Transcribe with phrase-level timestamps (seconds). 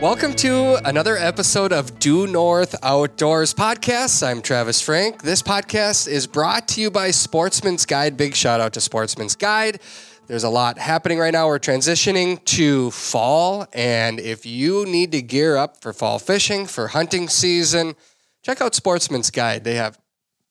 [0.00, 4.24] Welcome to another episode of Due North Outdoors Podcast.
[4.24, 5.22] I'm Travis Frank.
[5.22, 8.16] This podcast is brought to you by Sportsman's Guide.
[8.16, 9.80] Big shout out to Sportsman's Guide.
[10.28, 11.48] There's a lot happening right now.
[11.48, 16.86] We're transitioning to fall, and if you need to gear up for fall fishing, for
[16.86, 17.96] hunting season,
[18.42, 19.64] check out Sportsman's Guide.
[19.64, 19.98] They have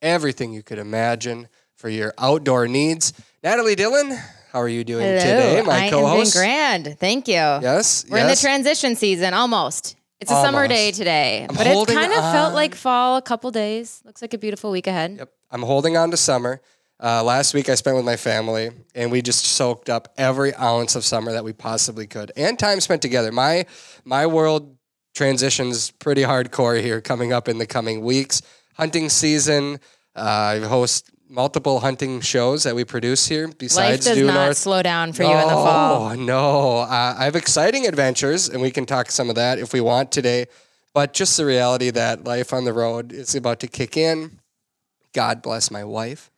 [0.02, 3.14] everything you could imagine for your outdoor needs.
[3.41, 4.11] Natalie Dillon,
[4.58, 5.20] how are you doing Hello.
[5.20, 6.36] today, my I co-host?
[6.36, 7.00] am doing grand.
[7.00, 7.36] Thank you.
[7.36, 9.96] Yes, We're in the transition season almost.
[10.20, 13.51] It's a summer day today, I'm but it kind of felt like fall a couple
[13.51, 14.01] days.
[14.04, 15.18] Looks like a beautiful week ahead.
[15.20, 15.32] Yep.
[15.51, 16.60] I'm holding on to summer.
[17.00, 20.96] Uh, last week I spent with my family, and we just soaked up every ounce
[20.96, 23.32] of summer that we possibly could, and time spent together.
[23.32, 23.68] My
[24.06, 24.76] my world
[25.14, 28.42] transitions pretty hardcore here coming up in the coming weeks.
[28.74, 29.79] Hunting season.
[30.15, 33.47] Uh, I host multiple hunting shows that we produce here.
[33.47, 36.11] Life Besides does Due not North, slow down for you in the fall.
[36.11, 36.77] Oh no!
[36.80, 40.11] Uh, I have exciting adventures, and we can talk some of that if we want
[40.11, 40.45] today.
[40.94, 44.39] But just the reality that life on the road is about to kick in.
[45.14, 46.31] God bless my wife,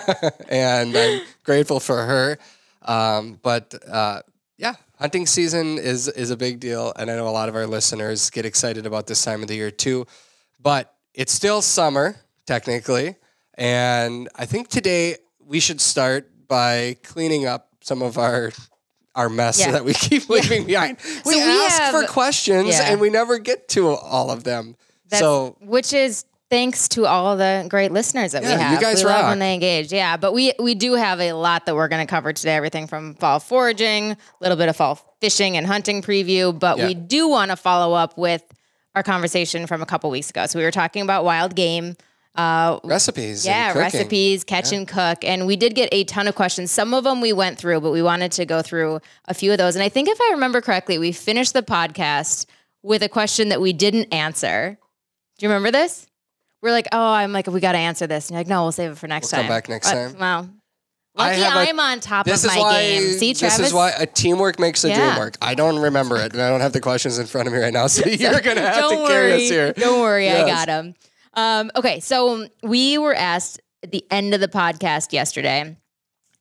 [0.48, 2.38] and I'm grateful for her.
[2.82, 4.22] Um, but uh,
[4.58, 7.66] yeah, hunting season is is a big deal, and I know a lot of our
[7.66, 10.06] listeners get excited about this time of the year too.
[10.60, 13.16] But it's still summer technically,
[13.54, 18.52] and I think today we should start by cleaning up some of our
[19.14, 19.72] our mess Yeah.
[19.72, 20.96] that we keep leaving behind.
[21.26, 22.90] We we ask for have- questions Yeah.
[22.90, 24.76] and we never get to all of them.
[25.10, 28.80] That's, so which is thanks to all the great listeners that Yeah, we you have.
[28.80, 29.30] guys we love rock.
[29.30, 29.92] when they engage.
[29.92, 32.54] Yeah, but we we do have a lot that we're going to cover today.
[32.56, 36.58] Everything from fall foraging, a little bit of fall fishing and hunting preview.
[36.58, 38.42] But we do want to follow up with
[38.94, 40.46] our conversation from a couple weeks ago.
[40.46, 41.96] So we were talking about wild game.
[42.34, 43.44] Uh, recipes.
[43.44, 45.22] yeah, recipes, catch and cook.
[45.22, 46.70] And we did get a ton of questions.
[46.70, 49.58] Some of them we went through, but we wanted to go through a few of
[49.58, 49.76] those.
[49.76, 52.46] And I think if I remember correctly, we finished the podcast
[52.82, 54.78] with a question that we didn't answer.
[55.38, 56.06] Do you remember this?
[56.62, 58.28] We're like, oh, I'm like, we got to answer this.
[58.28, 59.48] And you're like, no, we'll save it for next We'll time.
[59.48, 60.16] come back next Uh, time.
[60.18, 60.50] Well,
[61.16, 62.80] I lucky a- I'm on top of my why.
[62.80, 63.02] game.
[63.18, 63.58] See, Travis?
[63.58, 65.36] This is why a teamwork makes the dream work.
[65.42, 67.72] I don't remember it, and I don't have the questions in front of me right
[67.74, 67.88] now.
[67.88, 69.72] So you're gonna have to carry us here.
[69.74, 70.94] Don't worry, I got him.
[71.34, 75.76] Um, okay, so we were asked at the end of the podcast yesterday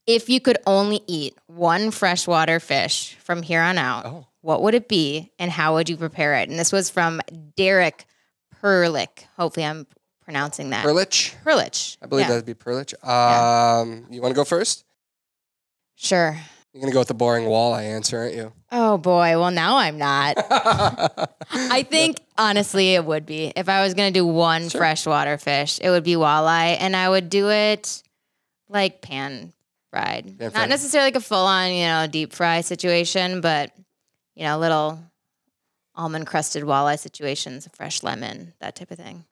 [0.08, 4.28] if you could only eat one freshwater fish from here on out, Oh.
[4.42, 6.50] what would it be and how would you prepare it?
[6.50, 7.22] And this was from
[7.56, 8.06] Derek
[8.62, 9.26] Perlich.
[9.38, 9.88] Hopefully, I'm
[10.24, 10.84] pronouncing that.
[10.86, 11.34] Perlich.
[11.46, 11.98] Perlich.
[12.02, 12.30] I believe Yeah.
[12.30, 12.94] that'd be Perlich.
[13.08, 14.84] Um, you want to go first?
[15.96, 16.38] Sure.
[16.74, 18.54] You're gonna go with the boring walleye answer, aren't you?
[18.72, 19.38] Oh boy.
[19.40, 20.36] Well, now I'm not.
[21.52, 24.80] I think honestly, it would be if I was going to do one Sure.
[24.80, 28.02] freshwater fish, it would be walleye, and I would do it
[28.70, 29.52] like pan
[29.90, 30.70] fried, not fried.
[30.70, 33.72] necessarily like a full on, you know, deep fry situation, but
[34.36, 35.00] you know, a little
[35.94, 39.26] almond crusted walleye situations, fresh lemon, that type of thing.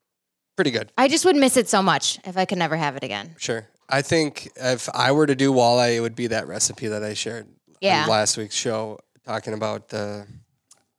[0.58, 0.92] Pretty good.
[0.98, 3.36] I just would miss it so much if I could never have it again.
[3.38, 3.66] Sure.
[3.90, 7.14] I think if I were to do walleye, it would be that recipe that I
[7.16, 7.48] shared
[7.82, 8.04] Yeah.
[8.04, 10.28] on last week's show, talking about the,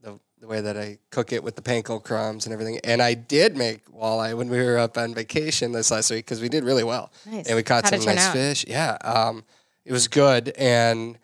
[0.03, 2.81] the the way that I cook it with the panko crumbs and everything.
[2.83, 6.41] And I did make walleye when we were up on vacation this last week because
[6.41, 7.47] we did really well, Nice.
[7.47, 8.33] and we caught How'd some nice out?
[8.33, 8.65] fish.
[8.67, 9.45] Yeah, um,
[9.85, 10.49] it was good.
[10.59, 11.19] And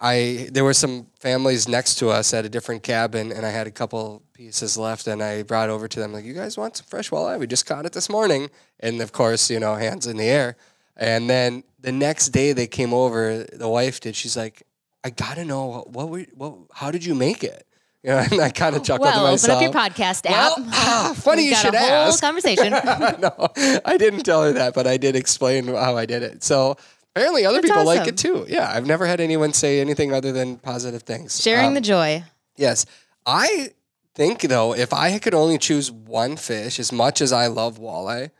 [0.00, 3.66] I there were some families next to us at a different cabin, and I had
[3.66, 6.86] a couple pieces left, and I brought over to them like, "You guys want some
[6.86, 7.38] fresh walleye?
[7.38, 10.56] We just caught it this morning." And of course, you know, hands in the air.
[10.96, 13.44] And then the next day they came over.
[13.44, 14.14] The wife did.
[14.16, 14.62] She's like,
[15.02, 16.54] "I gotta know what were what?
[16.72, 17.66] How did you make it?"
[18.02, 20.58] You know, and I kind of chuckled Well, to open up your podcast Well, app.
[20.72, 22.20] ah, funny you got should a whole ask.
[22.22, 22.70] conversation.
[23.20, 23.48] no,
[23.84, 26.44] I didn't tell her that, but I did explain how I did it.
[26.44, 26.76] So
[27.16, 28.44] apparently, other That's people like it too.
[28.48, 31.40] Yeah, I've never had anyone say anything other than positive things.
[31.42, 32.22] Sharing Um, the joy.
[32.56, 32.84] yes,
[33.26, 33.70] I
[34.14, 38.30] think though, if I could only choose one fish, as much as I love walleye,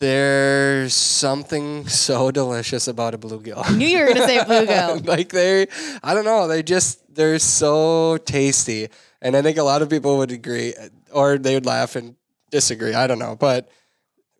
[0.00, 3.62] there's something so delicious about a bluegill.
[3.64, 5.06] I knew you were going to say bluegill.
[5.06, 5.66] like they,
[6.02, 8.88] I don't know, they just they're so tasty,
[9.20, 10.74] and I think a lot of people would agree,
[11.12, 12.14] or they would laugh and
[12.50, 12.94] disagree.
[12.94, 13.68] I don't know, but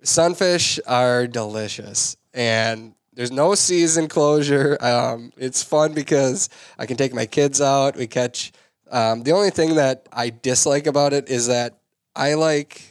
[0.02, 4.78] sunfish are delicious, and there's no season closure.
[4.80, 6.48] Um, it's fun because
[6.78, 7.96] I can take my kids out.
[7.96, 8.52] We catch.
[8.90, 11.80] Um, the only thing that I dislike about it is that
[12.16, 12.87] I like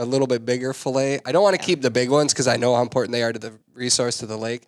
[0.00, 1.20] a little bit bigger fillet.
[1.24, 3.32] I don't want to keep the big ones because I know how important they are
[3.32, 4.62] to the resource to the lake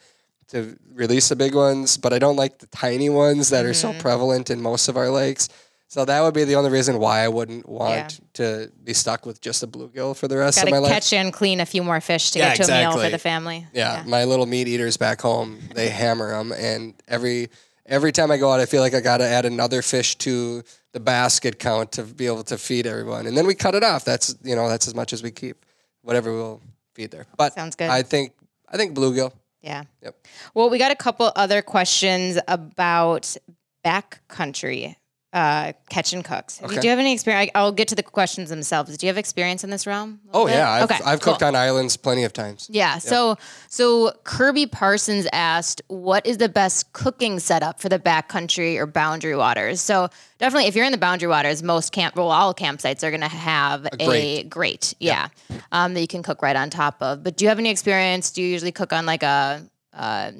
[0.49, 3.91] to release the big ones, but I don't like the tiny ones that are so
[3.91, 4.01] mm-hmm.
[4.01, 5.49] prevalent in most of our lakes.
[5.89, 9.41] So that would be the only reason why I wouldn't want to be stuck with
[9.41, 10.93] just a bluegill for the rest Got of my life.
[10.93, 13.19] catch and clean a few more fish to Yeah, get to a meal for the
[13.19, 13.67] family.
[13.73, 17.49] Yeah, my little meat eaters back home, they hammer them, and every
[17.93, 20.65] every time I go out, I feel like I got to add another fish to
[20.93, 23.27] the basket count to be able to feed everyone.
[23.27, 24.05] And then we cut it off.
[24.05, 25.65] That's you know that's as much as we keep,
[26.01, 26.61] whatever we'll
[26.95, 27.27] feed there.
[27.37, 27.91] But Sounds good.
[27.91, 28.33] I think
[28.69, 29.33] I think bluegill.
[29.61, 29.85] Yeah.
[30.03, 30.27] Yep.
[30.55, 33.37] Well, we got a couple other questions about
[33.85, 34.97] backcountry
[35.33, 36.61] uh, catch and cooks.
[36.63, 36.77] Okay.
[36.79, 37.51] Do you have any experience?
[37.55, 38.97] I'll get to the questions themselves.
[38.99, 40.21] Do you have experience in this realm?
[40.35, 40.55] Oh bit?
[40.55, 40.99] yeah, I've, okay.
[41.05, 41.33] I've cool.
[41.33, 42.69] cooked on islands plenty of times.
[42.71, 42.99] Yeah.
[42.99, 43.39] So
[43.69, 49.35] so Kirby Parsons asked, "What is the best cooking setup for the backcountry or boundary
[49.35, 50.09] waters?" So
[50.39, 53.29] definitely, if you're in the boundary waters, most camp, well, all campsites are going to
[53.29, 54.51] have a, grate.
[54.51, 54.95] grate.
[55.01, 55.29] Yeah,
[55.71, 57.23] um, that you can cook right on top of.
[57.23, 58.31] But do you have any experience?
[58.33, 60.33] Do you usually cook on like a, uh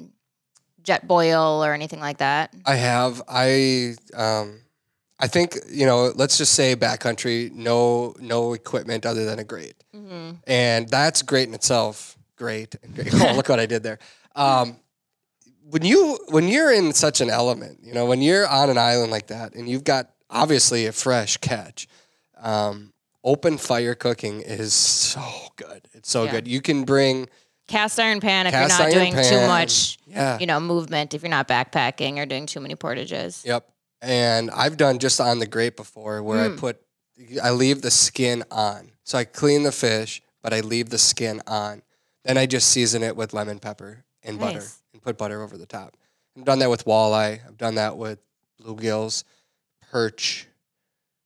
[0.83, 2.53] Jetboil or anything like that?
[2.65, 3.21] I have.
[3.27, 4.59] I um,
[5.19, 6.11] I think you know.
[6.15, 9.75] Let's just say backcountry, no no equipment other than a grate,
[10.47, 12.17] and that's great in itself.
[12.35, 12.75] Great.
[12.95, 13.13] great.
[13.13, 13.99] Oh, look what I did there.
[14.35, 14.77] Um,
[15.69, 19.11] when you when you're in such an element, you know, when you're on an island
[19.11, 21.87] like that, and you've got obviously a fresh catch,
[22.41, 22.91] um,
[23.23, 25.23] open fire cooking is so
[25.55, 25.87] good.
[25.93, 26.31] It's so Yeah.
[26.31, 26.47] good.
[26.47, 27.29] You can bring
[27.67, 30.37] Cast iron pan if Cast you're not doing too much, yeah.
[30.37, 31.13] you know, movement.
[31.13, 33.41] If you're not backpacking or doing too many portages.
[33.45, 33.69] Yep.
[34.03, 36.43] And I've done just on the grate before where.
[36.43, 36.57] I hmm.
[36.57, 36.81] put,
[37.41, 38.91] I leave the skin on.
[39.05, 41.81] So I clean the fish, but I leave the skin on.
[42.25, 44.81] Then I just season it with lemon pepper and butter Nice.
[44.93, 45.95] and put butter over the top.
[46.37, 47.39] I've done that with walleye.
[47.47, 48.19] I've done that with
[48.61, 49.23] bluegills,
[49.91, 50.47] perch.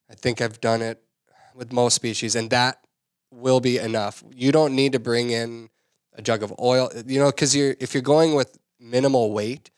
[0.09, 1.01] I think I've done it
[1.55, 2.85] with most species, and that
[3.31, 4.23] will be enough.
[4.33, 5.69] You don't need to bring in
[6.13, 9.71] a jug of oil, you know, because you're if you're going with minimal weight,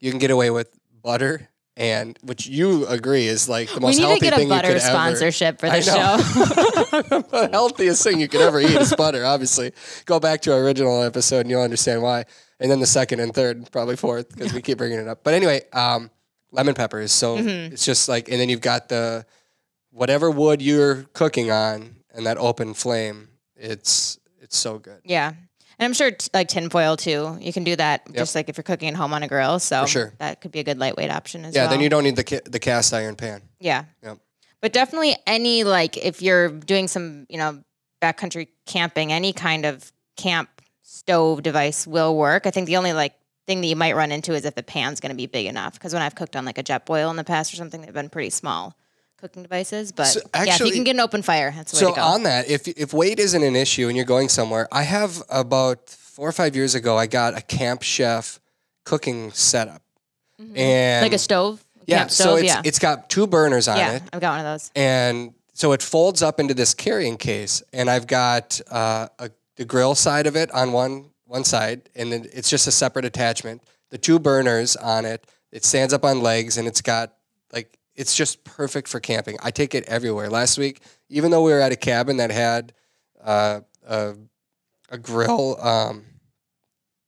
[0.00, 0.68] you can get away with
[1.02, 4.38] butter and which you agree is like the most healthy thing you could ever.
[4.38, 6.16] we need to get a butter sponsorship for the show.
[7.30, 9.24] the healthiest thing you could ever eat is butter.
[9.24, 9.72] Obviously,
[10.06, 12.24] go back to our original episode and you'll understand why.
[12.60, 15.24] And then the second and third, probably fourth, because we keep bringing it up.
[15.24, 16.10] But anyway, um,
[16.52, 17.74] lemon pepper is so Mm-hmm.
[17.74, 19.26] it's just like, and then you've got the
[19.90, 23.28] whatever wood you're cooking on and that open flame.
[23.56, 25.00] It's it's so good.
[25.04, 25.32] Yeah.
[25.78, 27.36] And I'm sure t- like tinfoil too.
[27.40, 29.58] You can do that just like if you're cooking at home on a grill.
[29.58, 30.14] So For sure.
[30.18, 31.62] that could be a good lightweight option as well.
[31.62, 31.70] Yeah, well.
[31.70, 33.42] then you don't need the ca- the cast iron pan.
[33.60, 33.84] Yeah.
[34.02, 34.18] Yep.
[34.60, 37.62] But definitely any like if you're doing some, you know,
[38.00, 40.48] backcountry camping, any kind of camp
[40.82, 42.46] stove device will work.
[42.46, 43.14] I think the only like
[43.46, 45.74] thing that you might run into is if the pan's going to be big enough.
[45.74, 48.08] Because when I've cooked on like a Jetboil in the past or something, they've been
[48.08, 48.76] pretty small
[49.24, 49.90] cooking devices.
[49.92, 52.00] But So yeah, if you can get an open fire, that's the way So to
[52.00, 52.02] go.
[52.14, 55.88] on that, if if weight isn't an issue and you're going somewhere, I have about
[55.88, 58.38] four or five years ago, I got a Camp Chef
[58.84, 59.82] cooking setup,
[60.38, 61.02] and Mm-hmm.
[61.04, 61.64] like a stove.
[61.86, 62.62] yeah, Camp so stove, it's yeah.
[62.68, 64.70] it's got two burners on yeah, it, I've got one of those.
[64.76, 69.64] and so it folds up into this carrying case, and I've got uh, a, the
[69.64, 73.62] grill side of it on one one side, and then it's just a separate attachment.
[73.90, 75.24] The two burners on it.
[75.52, 77.14] It stands up on legs, and it's got
[77.52, 79.36] like it's just perfect for camping.
[79.42, 80.28] I take it everywhere.
[80.30, 82.72] Last week, even though we were at a cabin that had
[83.22, 84.14] uh, a
[84.90, 86.04] a grill, um,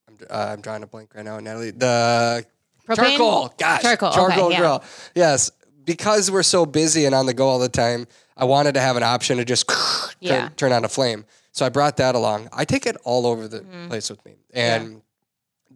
[0.08, 1.70] I'm uh, I'm drawing a blank right now, Natalie.
[1.72, 2.44] The
[2.86, 2.96] Propane?
[3.16, 4.58] charcoal, gosh, Charcoal, okay, charcoal yeah.
[4.58, 4.84] grill.
[5.14, 5.50] Yes,
[5.84, 8.06] because we're so busy and on the go all the time,
[8.36, 10.48] I wanted to have an option to just turn, Yeah.
[10.56, 11.24] turn on a flame.
[11.52, 12.48] So I brought that along.
[12.52, 13.88] I take it all over the Mm-hmm.
[13.88, 15.02] place with me, and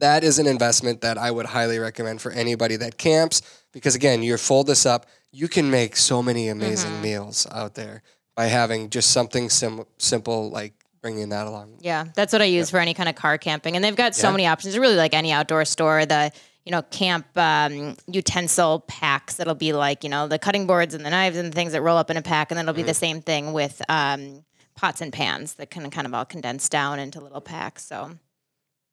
[0.01, 3.43] that is an investment that I would highly recommend for anybody that camps.
[3.73, 7.03] Because again, you fold this up, you can make so many amazing Mm-hmm.
[7.03, 8.03] meals out there
[8.35, 10.73] by having just something sim- simple like
[11.03, 11.77] bringing that along.
[11.81, 14.29] Yeah, that's what I use for any kind of car camping, and they've got so
[14.29, 14.33] Yeah.
[14.33, 14.77] many options.
[14.79, 16.33] Really, like any outdoor store, the
[16.67, 21.05] you know camp um, utensil packs that'll be like you know the cutting boards and
[21.07, 22.83] the knives and the things that roll up in a pack, and then it'll be
[22.83, 22.99] the Mm-hmm.
[22.99, 24.45] same thing with um,
[24.77, 27.85] pots and pans that can kind of all condense down into little packs.
[27.87, 28.13] So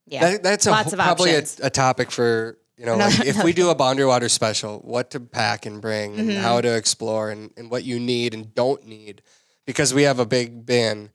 [0.08, 1.60] yeah, That, that's a, lots of probably a, options.
[1.62, 5.20] a topic for you know like if we do a boundary water special, what to
[5.20, 6.42] pack and bring, and Mm-hmm.
[6.42, 9.22] how to explore, and, and what you need and don't need,
[9.66, 11.10] because we have a big bin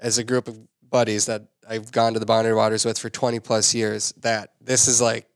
[0.00, 3.40] as a group of buddies that I've gone to the boundary waters with for twenty
[3.40, 4.12] plus years.
[4.20, 5.26] That this is like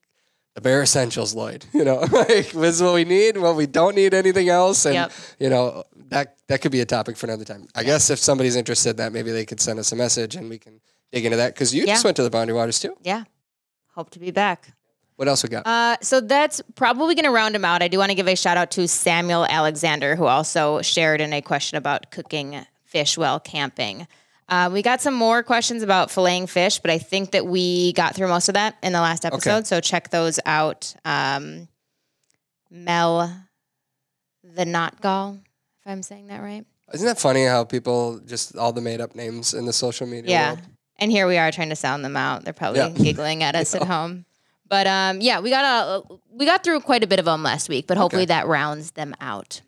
[0.54, 1.64] the bare essentials, Lloyd.
[1.72, 4.94] You know, like this is what we need, what we don't need, anything else, and
[4.94, 5.12] Yep.
[5.38, 7.66] you know that that could be a topic for another time.
[7.74, 10.50] I guess if somebody's interested, in that maybe they could send us a message and
[10.50, 10.80] we can
[11.12, 12.96] dig into that because you just went to the boundary waters too.
[13.02, 13.24] yeah.
[13.94, 14.72] Hope to be back.
[15.16, 15.66] What else we got?
[15.66, 17.82] Uh, so that's probably going to round them out.
[17.82, 21.32] I do want to give a shout out to Samuel Alexander, who also shared in
[21.34, 24.06] a question about cooking fish while camping.
[24.48, 28.14] Uh, we got some more questions about filleting fish, but I think that we got
[28.14, 29.66] through most of that in the last episode.
[29.66, 30.94] So check those out.
[31.04, 31.68] Um,
[32.70, 33.34] Mel,
[34.42, 35.34] the Notgall,
[35.80, 36.64] if I'm saying that right.
[36.94, 40.30] Isn't that funny how people just all the made up names in the social media
[40.30, 40.48] Yeah.
[40.54, 40.60] world?
[41.00, 42.45] And here we are trying to sound them out.
[42.45, 42.90] They're probably Yeah.
[42.90, 44.25] giggling at us at home.
[44.69, 46.02] But um, yeah, we got a
[46.33, 48.26] we got through quite a bit of them last week, but hopefully Okay.
[48.28, 49.62] that rounds them out.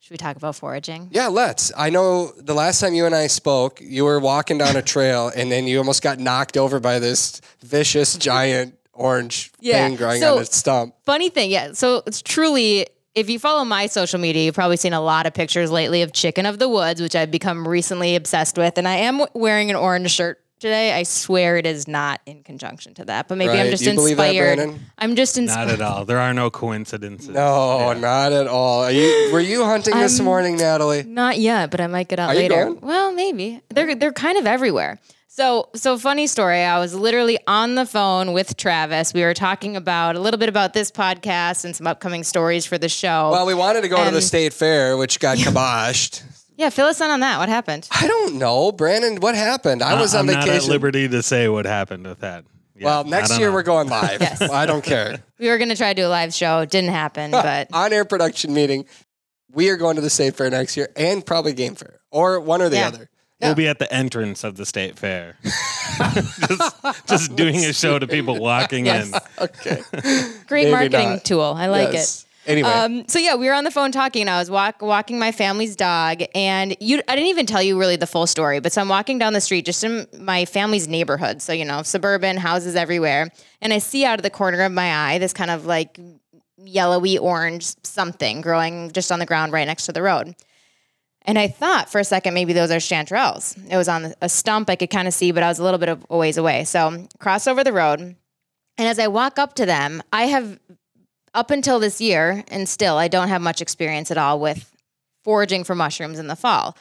[0.00, 1.08] Should we talk about foraging?
[1.12, 1.72] Yeah, let's.
[1.76, 5.30] I know the last time you and I spoke, you were walking down a trail
[5.34, 10.20] and then you almost got knocked over by this vicious giant orange Yeah, thing growing
[10.20, 10.94] so- on its stump.
[11.06, 11.72] Funny thing, yeah.
[11.72, 15.34] So it's truly, if you follow my social media, you've probably seen a lot of
[15.34, 18.76] pictures lately of chicken of the woods, which I've become recently obsessed with.
[18.78, 20.92] And I am wearing an orange shirt today.
[20.92, 23.96] I swear it is not in conjunction to that, but maybe I'm just Do you
[23.96, 24.80] believe that, inspired.
[24.98, 25.66] I'm just inspired.
[25.66, 26.04] Not at all.
[26.04, 27.28] There are no coincidences.
[27.28, 28.00] No, Yeah.
[28.00, 28.82] not at all.
[28.84, 31.02] Are you, were you hunting this morning, Natalie?
[31.04, 32.64] Not yet, but I might get out Are you later.
[32.64, 32.80] going?
[32.80, 34.98] Well, maybe they're they're kind of everywhere.
[35.36, 36.60] So so funny story.
[36.62, 39.12] I was literally on the phone with Travis.
[39.12, 42.78] We were talking about a little bit about this podcast and some upcoming stories for
[42.78, 43.30] the show.
[43.32, 46.22] Well, we wanted to go to the state fair, which got kiboshed.
[46.56, 47.40] yeah, fill us in on that.
[47.40, 47.88] What happened?
[47.90, 49.16] I don't know, Brandon.
[49.16, 49.82] What happened?
[49.82, 52.44] I was on I'm not at liberty to say what happened with that.
[52.76, 53.54] Yeah, well, next year know.
[53.54, 54.20] we're going live.
[54.20, 54.40] Yes.
[54.40, 55.20] I don't care.
[55.40, 56.64] We were gonna try to do a live show.
[56.64, 58.84] Didn't happen, but on air production meeting.
[59.50, 62.62] We are going to the state fair next year and probably game fair or one
[62.62, 62.86] or the Yeah.
[62.86, 63.10] other.
[63.40, 66.76] We'll be at the entrance of the state fair, just,
[67.06, 69.08] just doing a show to people walking Yes.
[69.12, 69.20] in.
[69.38, 69.82] Okay.
[70.46, 71.24] great Maybe marketing not.
[71.24, 71.54] tool.
[71.56, 72.24] I like it.
[72.46, 75.18] Anyway, Um, so yeah, we were on the phone talking, and I was walk, walking
[75.18, 77.00] my family's dog, and you.
[77.08, 79.40] I didn't even tell you really the full story, but so I'm walking down the
[79.40, 81.40] street, just in my family's neighborhood.
[81.40, 83.30] So you know, suburban houses everywhere,
[83.62, 85.98] and I see out of the corner of my eye this kind of like
[86.58, 90.34] yellowy orange something growing just on the ground right next to the road.
[91.24, 93.58] And I thought for a second maybe those are chanterelles.
[93.70, 95.78] It was on a stump I could kind of see, but I was a little
[95.78, 96.64] bit of a ways away.
[96.64, 98.00] So cross over the road,
[98.76, 100.58] and as I walk up to them, I have
[101.32, 104.70] up until this year, and still, I don't have much experience at all with
[105.24, 106.76] foraging for mushrooms in the fall.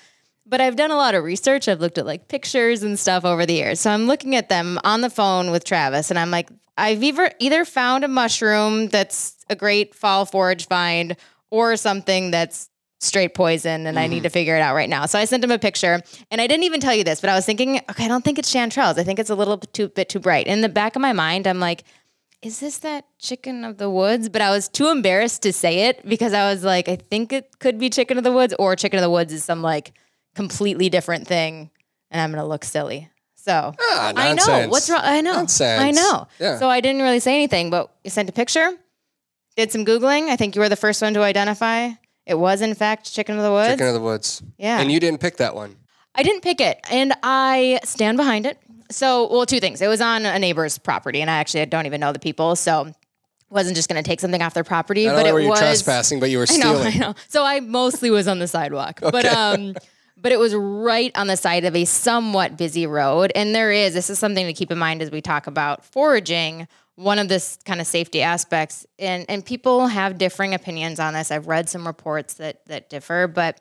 [0.46, 1.68] But I've done a lot of research.
[1.68, 3.80] I've looked at like pictures and stuff over the years.
[3.80, 7.32] So I'm looking at them on the phone with Travis, and I'm like, I've either
[7.40, 11.16] either found a mushroom that's a great fall forage find,
[11.50, 12.70] or something that's
[13.03, 15.05] straight poison, and I need to figure it out right now.
[15.05, 17.36] So I sent him a picture, and I didn't even tell you this, but I
[17.36, 18.98] was thinking, okay, I don't think it's chanterelles.
[18.98, 20.48] I think it's a little bit too bit too bright.
[20.48, 21.83] In the back of my mind, I'm like,
[22.41, 24.27] is this that chicken of the woods?
[24.29, 27.60] But I was too embarrassed to say it because I was like, I think it
[27.60, 29.93] could be chicken of the woods, or chicken of the woods is some like
[30.36, 31.69] completely different thing,
[32.12, 33.10] and I'm gonna look silly.
[33.36, 35.01] So Ah, I know what's wrong.
[35.03, 35.33] I know.
[35.33, 35.81] Nonsense.
[35.81, 36.27] I know.
[36.39, 36.60] Yeah.
[36.60, 38.72] So I didn't really say anything, but you sent a picture,
[39.57, 40.29] did some googling.
[40.29, 41.89] I think you were the first one to identify.
[42.25, 43.74] It was in fact chicken of the woods.
[43.74, 44.42] Chicken of the woods.
[44.58, 44.80] Yeah.
[44.80, 45.75] And you didn't pick that one.
[46.15, 48.60] I didn't pick it, and I stand behind it.
[48.92, 49.82] So, well, two things.
[49.82, 52.92] It was on a neighbor's property, and I actually don't even know the people, so
[53.50, 55.06] wasn't just going to take something off their property.
[55.06, 56.94] But it were you was trespassing, but you were I know, stealing.
[56.94, 57.15] I know.
[57.30, 59.75] So I mostly was on the sidewalk, but um,
[60.18, 63.94] but it was right on the side of a somewhat busy road, and there is
[63.94, 66.68] this is something to keep in mind as we talk about foraging.
[66.96, 71.32] One of this kind of safety aspects, and and people have differing opinions on this.
[71.32, 73.60] I've read some reports that that differ, but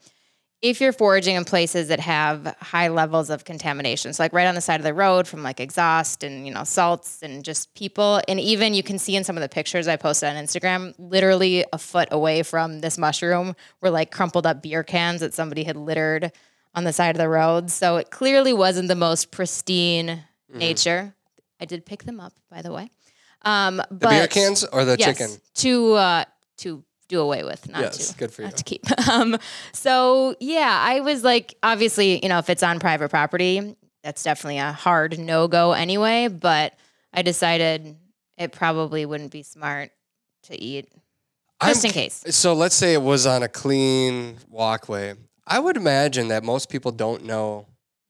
[0.63, 4.55] if you're foraging in places that have high levels of contamination, so like right on
[4.55, 8.21] the side of the road from like exhaust and you know salts and just people,
[8.29, 11.65] and even you can see in some of the pictures I posted on Instagram, literally
[11.73, 15.77] a foot away from this mushroom were like crumpled up beer cans that somebody had
[15.77, 16.31] littered
[16.75, 17.71] on the side of the road.
[17.71, 20.59] So it clearly wasn't the most pristine mm-hmm.
[20.59, 21.15] nature.
[21.61, 22.91] I did pick them up, by the way.
[23.45, 25.41] Um, The but beer cans or the yes, chicken?
[25.57, 26.25] to uh,
[26.59, 28.85] to do away with, not Yes, to good for not to keep.
[29.11, 29.37] Um,
[29.73, 34.59] so yeah, I was like, obviously, you know, if it's on private property, that's definitely
[34.59, 36.29] a hard no go anyway.
[36.29, 36.75] But
[37.13, 37.97] I decided
[38.39, 39.91] it probably wouldn't be smart
[40.45, 40.89] to eat,
[41.63, 42.25] just I'm in case.
[42.31, 45.15] So let's say it was on a clean walkway.
[45.47, 47.67] I would imagine that most people don't know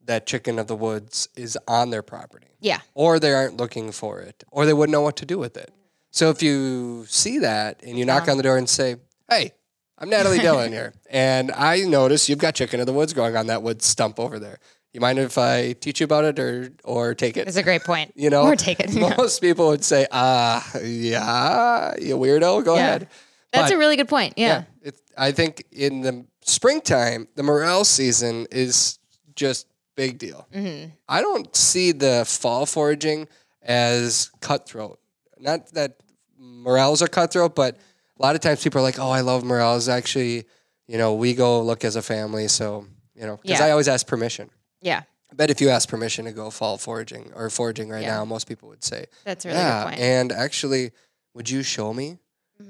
[0.06, 4.20] that chicken of the woods is on their property, Yeah, or they aren't looking for
[4.20, 5.72] it, or they wouldn't know what to do with it.
[6.10, 8.32] So if you see that and you knock Yeah.
[8.32, 8.96] on the door and say,
[9.30, 9.52] "Hey,
[9.98, 13.46] I'm Natalie Dillon here, and I notice you've got chicken of the woods growing on
[13.46, 14.58] that wood stump over there.
[14.92, 17.82] You mind if I teach you about it, or or take it?" it's a great
[17.84, 18.12] point.
[18.14, 18.90] You know, or take it.
[18.92, 19.14] Yeah.
[19.16, 22.80] Most people would say, "Ah, yeah, you weirdo, go Yeah.
[22.80, 23.08] ahead."
[23.52, 24.34] That's But- a really good point.
[24.36, 24.64] Yeah.
[24.82, 28.98] it, I think in the springtime, the morel season is
[29.34, 30.46] just big deal.
[30.52, 33.28] hmm I don't see the fall foraging
[33.62, 34.98] as cutthroat.
[35.38, 35.96] Not that
[36.38, 37.76] morels are cutthroat, but
[38.18, 40.44] a lot of times people are like, "Oh, I love morels." Actually,
[40.86, 43.66] you know, we go look as a family, so you know, because Yeah.
[43.66, 44.50] I always ask permission.
[44.80, 48.16] Yeah, I bet if you ask permission to go fall foraging or foraging right Yeah.
[48.16, 50.00] now, most people would say, that's a really "Yeah." good point.
[50.00, 50.92] And actually,
[51.34, 52.18] would you show me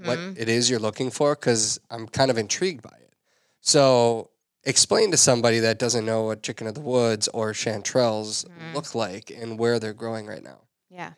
[0.03, 0.39] what Mhm.
[0.39, 3.13] it is you're looking for because I'm kind of intrigued by it.
[3.61, 4.31] So
[4.65, 8.75] explain to somebody that doesn't know what chicken of the woods or chanterelles Mhm.
[8.75, 10.61] look like and where they're growing right now.
[10.91, 11.11] Yeah.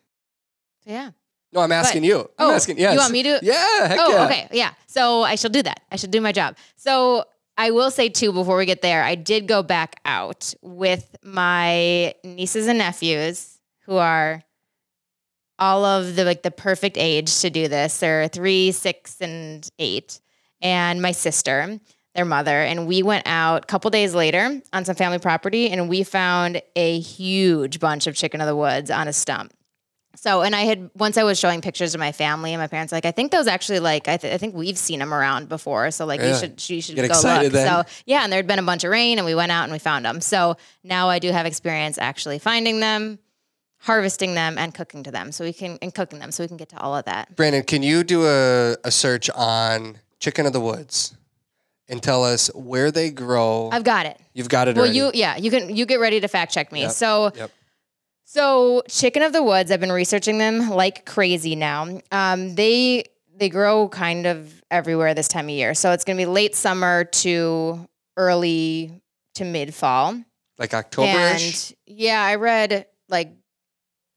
[0.85, 1.11] So, yeah.
[1.53, 2.21] No, I'm asking you.
[2.39, 2.79] I'm Oh, asking.
[2.79, 2.95] Yes.
[2.95, 3.87] you want me to- Yeah.
[3.89, 4.25] Heck Oh, yeah.
[4.27, 4.49] okay.
[4.53, 4.73] Yeah.
[4.87, 5.81] So I shall do that.
[5.93, 6.57] I should do my job.
[6.77, 7.25] So
[7.57, 12.15] I will say too, before we get there, I did go back out with my
[12.25, 14.43] nieces and nephews who are
[15.59, 17.99] all of the like the perfect age to do this.
[17.99, 20.21] They're three, six, and eight.
[20.61, 21.79] And my sister,
[22.15, 25.89] their mother, and we went out a couple days later on some family property and
[25.89, 29.53] we found a huge bunch of chicken of the woods on a stump.
[30.17, 32.93] So, and I had once I was showing pictures to my family and my parents,
[32.93, 35.91] like, I think those actually like I, th- I think we've seen them around before.
[35.91, 37.53] So, like, you should you should Get go excited look.
[37.53, 37.85] then.
[37.85, 39.81] So, yeah, and there'd been a bunch of rain, and we went out and we
[39.81, 40.21] found them.
[40.21, 43.19] So now I do have experience actually finding them,
[43.81, 45.33] harvesting them, and cooking to them.
[45.33, 47.35] So we can and cooking them, so we can get to all of that.
[47.35, 51.17] Brandon, can you do a, a search on chicken of the woods
[51.89, 53.69] and tell us where they grow?
[53.73, 54.19] I've got it.
[54.33, 54.99] You've got it Well, already.
[54.99, 56.83] you yeah, you can you get ready to fact check me.
[56.83, 56.91] Yep.
[56.93, 57.51] So Yep.
[58.25, 62.01] so chicken of the woods, I've been researching them like crazy now.
[62.11, 63.05] Um, they
[63.37, 65.75] they grow kind of everywhere this time of year.
[65.75, 67.87] So it's gonna be late summer to
[68.17, 69.03] early
[69.35, 70.23] to mid fall.
[70.59, 71.71] like October-ish?
[71.71, 73.33] And yeah, I read like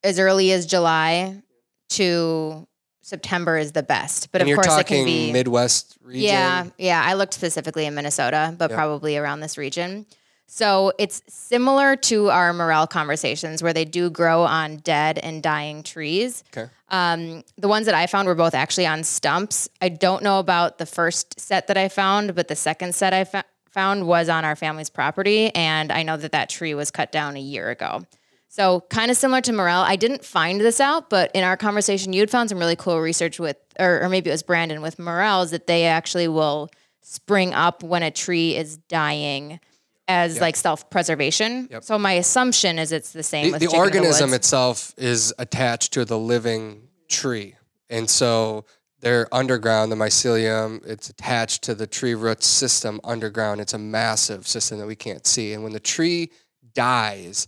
[0.03, 1.41] as early as July
[1.89, 2.67] to
[3.11, 4.33] September is the best.
[4.33, 6.23] But and of course it can be Midwest region.
[6.23, 7.01] yeah, yeah.
[7.01, 8.75] I looked specifically in Minnesota, but Yeah.
[8.75, 10.05] probably around this region.
[10.45, 15.83] So it's similar to our morel conversations where they do grow on dead and dying
[15.83, 16.43] trees.
[16.55, 16.69] Okay.
[16.89, 19.69] Um, the ones that I found were both actually on stumps.
[19.81, 23.23] I don't know about the first set that I found, but the second set I
[23.23, 25.49] fo- found was on our family's property.
[25.55, 28.05] And I know that that tree was cut down a year ago.
[28.49, 29.81] So kind of similar to morel.
[29.81, 32.99] I didn't find this out, but in our conversation, you had found some really cool
[32.99, 36.69] research with, or, or maybe it was Brandon with morels, that they actually will
[37.01, 39.59] spring up when a tree is dying
[40.07, 41.67] as like self-preservation.
[41.69, 41.83] Yep.
[41.83, 44.37] So my assumption is it's the same The, with the organism woods.
[44.37, 47.55] itself is attached to the living tree.
[47.89, 48.65] And so
[49.01, 53.61] they're underground, the mycelium, it's attached to the tree root system underground.
[53.61, 55.53] It's a massive system that we can't see.
[55.53, 56.31] And when the tree
[56.73, 57.47] dies,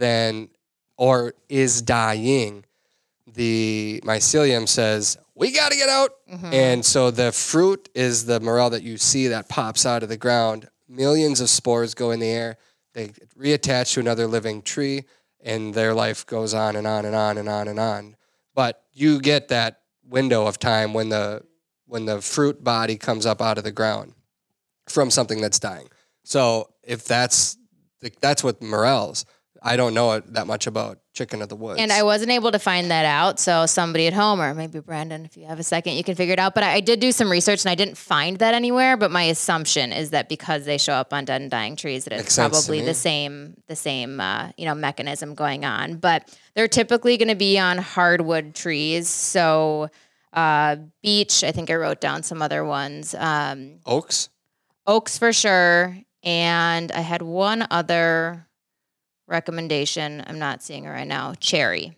[0.00, 0.48] then,
[0.96, 2.64] or is dying,
[3.26, 6.10] the mycelium says, we got to get out.
[6.30, 6.52] Mm-hmm.
[6.52, 10.16] And so the fruit is the morel that you see that pops out of the
[10.16, 10.68] ground.
[10.88, 12.56] Millions of spores go in the air.
[12.92, 13.08] They
[13.38, 15.04] reattach to another living tree,
[15.40, 18.16] and their life goes on and on and on and on and on.
[18.54, 21.42] But you get that window of time when the
[21.86, 24.14] when the fruit body comes up out of the ground
[24.88, 25.88] from something that's dying.
[26.24, 27.56] So if that's
[28.20, 29.24] that's what morels.
[29.62, 31.80] I don't know it that much about chicken of the woods.
[31.80, 33.38] And I wasn't able to find that out.
[33.38, 36.32] So somebody at home, or maybe Brandon, if you have a second, you can figure
[36.32, 36.54] it out.
[36.54, 38.96] But I, I did do some research and I didn't find that anywhere.
[38.96, 42.14] But my assumption is that because they show up on dead and dying trees, that
[42.14, 45.96] it's Makes probably the same the same uh, you know mechanism going on.
[45.96, 49.08] But they're typically going to be on hardwood trees.
[49.08, 49.90] So
[50.32, 53.14] uh, beech, I think I wrote down some other ones.
[53.14, 54.28] Um, oaks.
[54.86, 55.98] oaks for sure.
[56.22, 58.46] And I had one other
[59.30, 60.22] recommendation.
[60.26, 61.34] I'm not seeing it right now.
[61.40, 61.96] Cherry.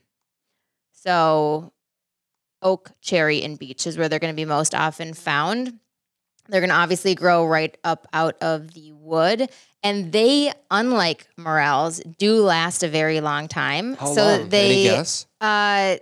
[0.92, 1.72] So
[2.60, 5.78] oak, cherry, and beech is where they're going to be most often found.
[6.48, 9.48] They're going to obviously grow right up out of the wood.
[9.82, 13.94] And they, unlike morels, do last a very long time.
[13.94, 14.40] How so long?
[14.40, 15.26] Any they guess?
[15.40, 15.96] uh,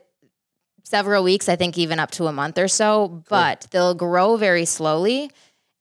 [0.85, 4.65] several weeks, I think even up to a month or so, but they'll grow very
[4.65, 5.31] slowly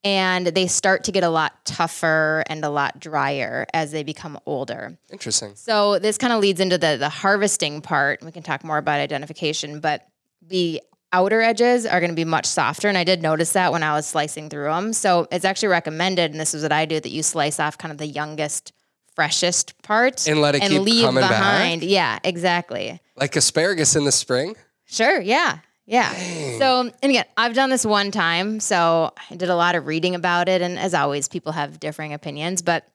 [0.04, 4.40] and they start to get a lot tougher and a lot drier as they become
[4.46, 4.98] older.
[5.12, 5.56] Interesting.
[5.56, 8.22] So this kind of leads into the the harvesting part.
[8.24, 10.08] We can talk more about identification, but
[10.42, 10.82] the
[11.12, 13.94] outer edges are going to be much softer and I did notice that when I
[13.94, 14.94] was slicing through them.
[14.94, 17.92] So it's actually recommended and this is what I do that you slice off kind
[17.92, 18.74] of the youngest
[19.16, 21.80] freshest part And let it keep leave coming back?
[21.82, 23.02] Yeah, exactly.
[23.16, 24.56] Like asparagus in the spring.
[24.86, 25.20] Sure.
[25.20, 25.60] Yeah.
[25.90, 26.14] Yeah.
[26.60, 28.60] So, and again, I've done this one time.
[28.60, 30.62] So I did a lot of reading about it.
[30.62, 32.62] And as always, people have differing opinions.
[32.62, 32.88] But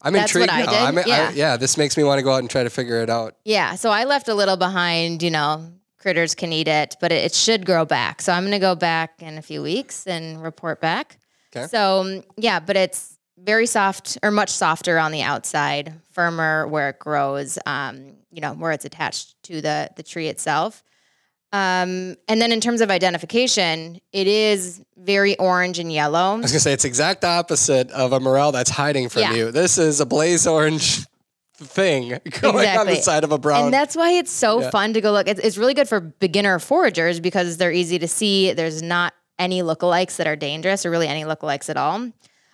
[0.00, 1.30] I'm That's what intrigued I did, I'm, I, yeah.
[1.34, 3.34] yeah, this makes me want to go out and try to figure it out.
[3.44, 7.24] yeah, so I left a little behind, you know, critters can eat it, but it,
[7.24, 8.22] it should grow back.
[8.22, 11.18] So I'm going to go back in a few weeks and report back.
[11.54, 11.66] Okay.
[11.66, 16.98] So, yeah, but it's very soft or much softer on the outside, firmer where it
[16.98, 20.84] grows, um, you know, where it's attached to the, the tree itself.
[21.52, 26.34] Um, and then in terms of identification, it is very orange and yellow.
[26.34, 29.34] I was gonna say it's exact opposite of a morel that's hiding from Yeah.
[29.34, 29.50] you.
[29.52, 31.06] This is a blaze orange
[31.58, 32.08] thing
[32.40, 32.94] going on Exactly.
[32.96, 33.66] the side of a brown.
[33.66, 34.70] And that's why it's so Yeah.
[34.70, 35.28] fun to go look.
[35.28, 38.52] It's, it's really good for beginner foragers because they're easy to see.
[38.52, 42.10] There's not any lookalikes that are dangerous or really any lookalikes at all.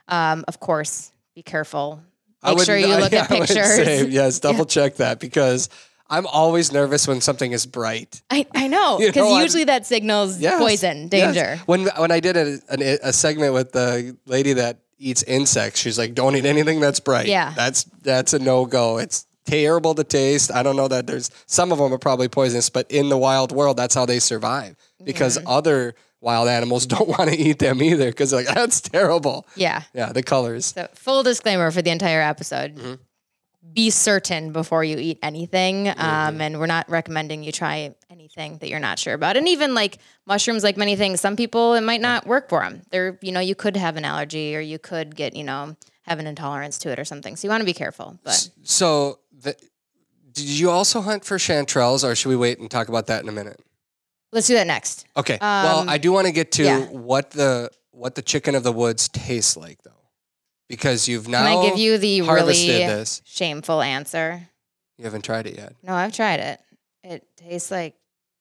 [0.09, 2.03] Um, of course, be careful.
[2.45, 3.67] Make sure you look I- at I would pictures.
[3.75, 5.69] say, yes, double check that because
[6.13, 8.21] I'm always nervous when something is bright.
[8.31, 11.35] I, I know You because know, I'm- usually that signals Yes, poison, yes.
[11.35, 11.61] danger.
[11.67, 15.99] When when I did a, an, a segment with the lady that eats insects, she's
[15.99, 17.53] like, "Don't eat anything that's bright." Yeah.
[17.57, 18.99] that's that's a no go.
[18.99, 20.53] It's terrible to taste.
[20.53, 23.51] I don't know that there's some of them are probably poisonous, but in the wild
[23.51, 25.49] world, that's how they survive because Mm-hmm.
[25.49, 29.47] other wild animals don't want to eat them either because like that's terrible.
[29.57, 29.83] Yeah.
[29.95, 30.67] Yeah, the colors.
[30.67, 32.77] So full disclaimer for the entire episode.
[32.77, 32.95] Mm-hmm.
[33.75, 35.89] Be certain before you eat anything.
[35.89, 39.37] Um, and we're not recommending you try anything that you're not sure about.
[39.37, 42.83] And even like mushrooms, like many things, some people it might not work for them.
[42.91, 46.19] They're, you know, you could have an allergy or you could get, you know, have
[46.19, 47.37] an intolerance to it or something.
[47.37, 48.19] So you want to be careful.
[48.25, 49.57] But So, the,
[50.33, 53.29] did you also hunt for chanterelles, or should we wait and talk about that in
[53.29, 53.61] a minute?
[54.33, 55.07] let's do that next.
[55.17, 55.39] Okay.
[55.41, 56.87] well, Um, I do want to get to yeah.
[56.87, 59.91] what the what the chicken of the woods tastes like, though,
[60.73, 63.21] because you've now Can I give you the harvested really this.
[63.27, 64.49] shameful answer?
[64.97, 65.75] You haven't tried it yet.
[65.83, 66.61] No, I've tried it.
[67.05, 67.95] It tastes like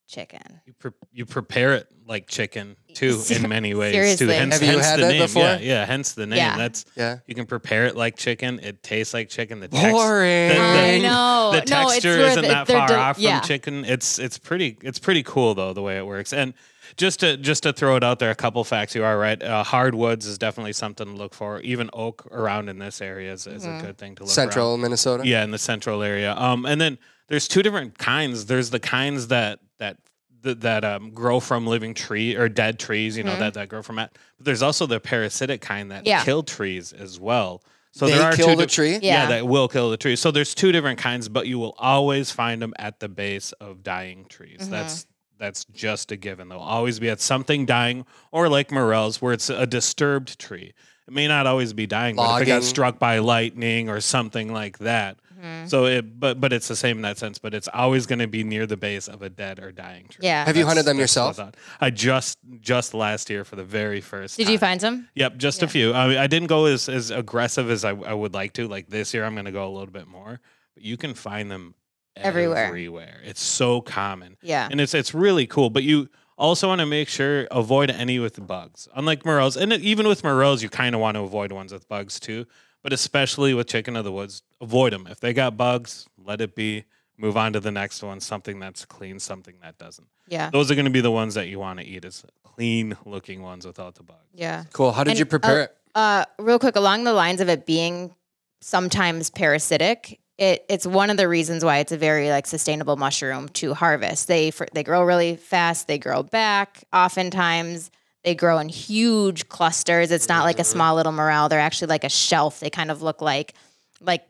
[0.07, 0.61] chicken.
[0.65, 4.27] You, pre- you prepare it like chicken too in many ways seriously.
[4.27, 4.31] too.
[4.31, 5.21] Hence, Have you hence had the that name.
[5.21, 5.43] before?
[5.43, 5.85] Yeah, yeah.
[5.85, 6.37] Hence the name.
[6.37, 6.57] Yeah.
[6.57, 7.17] That's Yeah.
[7.27, 8.59] you can prepare it like chicken.
[8.59, 9.59] It tastes like chicken.
[9.59, 10.49] The text- Boring.
[10.49, 11.51] the- the- I know.
[11.51, 12.47] the no, it's texture worth isn't it.
[12.47, 13.39] that They're far del- off from yeah.
[13.41, 13.83] chicken.
[13.85, 16.31] It's it's pretty it's pretty cool though the way it works.
[16.33, 16.53] And
[16.97, 18.95] just to just to throw it out there, a couple facts.
[18.95, 19.41] You are right.
[19.41, 21.59] Uh, hardwoods is definitely something to look for.
[21.61, 23.79] Even oak around in this area is, is Mm-hmm.
[23.79, 24.33] a good thing to look for.
[24.33, 24.81] Central around.
[24.81, 25.25] Minnesota.
[25.27, 26.33] Yeah, in the central area.
[26.35, 28.45] Um, and then there's two different kinds.
[28.45, 29.97] There's the kinds that that
[30.43, 33.15] that, that um, grow from living tree or dead trees.
[33.17, 34.17] You know that that grow from that.
[34.37, 36.07] But there's also the parasitic kind that Mm-hmm.
[36.07, 36.23] Yeah.
[36.23, 37.61] kill trees as well.
[37.93, 38.91] So They there are kill two the di- tree?
[38.93, 38.99] Yeah.
[39.01, 39.27] Yeah.
[39.27, 40.15] that will kill the tree.
[40.15, 43.83] So there's two different kinds, but you will always find them at the base of
[43.83, 44.61] dying trees.
[44.61, 44.71] Mm-hmm.
[44.71, 45.05] That's
[45.41, 46.49] that's just a given.
[46.49, 50.73] They'll always be at something dying, or like morels, where it's a disturbed tree.
[51.07, 54.53] It may not always be dying, but if it got struck by lightning or something
[54.53, 55.17] like that.
[55.41, 55.65] Mm-hmm.
[55.65, 57.39] So it, but but it's the same in that sense.
[57.39, 60.27] But it's always going to be near the base of a dead or dying tree.
[60.27, 60.45] Yeah.
[60.45, 61.29] Have you hunted them yourself?
[61.29, 61.53] what's on.
[61.79, 64.37] I just just last year for the very first.
[64.37, 65.07] Did you find some?
[65.15, 65.91] Yep, just a few.
[65.93, 68.67] I mean, I didn't go as, as aggressive as I, I would like to.
[68.67, 70.39] Like this year, I'm going to go a little bit more.
[70.75, 71.73] But you can find them
[72.15, 72.65] Everywhere.
[72.65, 73.21] Everywhere.
[73.23, 74.67] It's so common, Yeah.
[74.69, 75.69] and it's it's really cool.
[75.69, 78.87] But you also want to make sure avoid any with bugs.
[78.95, 82.19] Unlike morels, and even with morels, you kind of want to avoid ones with bugs
[82.19, 82.45] too.
[82.83, 85.07] But especially with chicken of the woods, avoid them.
[85.09, 86.85] If they got bugs, let it be.
[87.17, 88.19] Move on to the next one.
[88.19, 90.07] Something that's clean, something that doesn't.
[90.27, 90.49] Yeah.
[90.49, 92.03] Those are going to be the ones that you want to eat.
[92.03, 94.19] Is clean looking ones without the bugs.
[94.33, 94.63] Yeah.
[94.73, 94.91] Cool.
[94.91, 95.77] How did And, you prepare it?
[95.93, 98.15] Uh, real quick, along the lines of it being
[98.61, 103.47] sometimes parasitic, it, it's one of the reasons why it's a very like sustainable mushroom
[103.49, 104.27] to harvest.
[104.27, 105.87] They for, they grow really fast.
[105.87, 106.83] They grow back.
[106.91, 107.91] Oftentimes,
[108.23, 110.09] they grow in huge clusters.
[110.09, 111.47] It's not like a small little morel.
[111.47, 112.59] They're actually like a shelf.
[112.59, 113.53] They kind of look like
[114.01, 114.23] like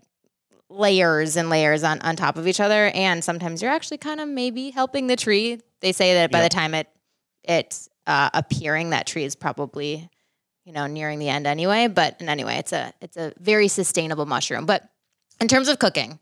[0.69, 2.91] layers and layers on, on top of each other.
[2.93, 5.61] And sometimes you're actually kind of maybe helping the tree.
[5.79, 6.51] They say that by Yep.
[6.51, 6.87] the time it
[7.45, 10.09] it's uh, appearing, that tree is probably
[10.65, 11.87] you know nearing the end anyway.
[11.87, 14.65] But and anyway, it's a it's a very sustainable mushroom.
[14.65, 14.89] But
[15.41, 16.19] in terms of cooking,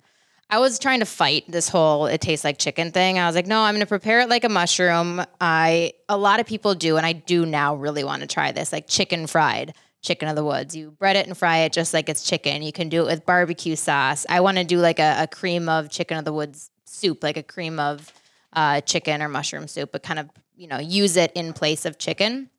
[0.49, 3.19] I was trying to fight this whole it tastes like chicken thing.
[3.19, 5.21] I was like, no, I'm going to prepare it like a mushroom.
[5.39, 8.73] I a lot of people do, and I do now really want to try this,
[8.73, 10.75] like chicken fried chicken of the woods.
[10.75, 12.61] You bread it and fry it just like it's chicken.
[12.61, 14.25] You can do it with barbecue sauce.
[14.29, 17.37] I want to do like a, a cream of chicken of the woods soup, like
[17.37, 18.11] a cream of
[18.53, 21.99] uh, chicken or mushroom soup, but kind of you know use it in place of
[21.99, 22.49] chicken.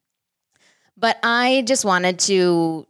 [0.96, 2.86] But I just wanted to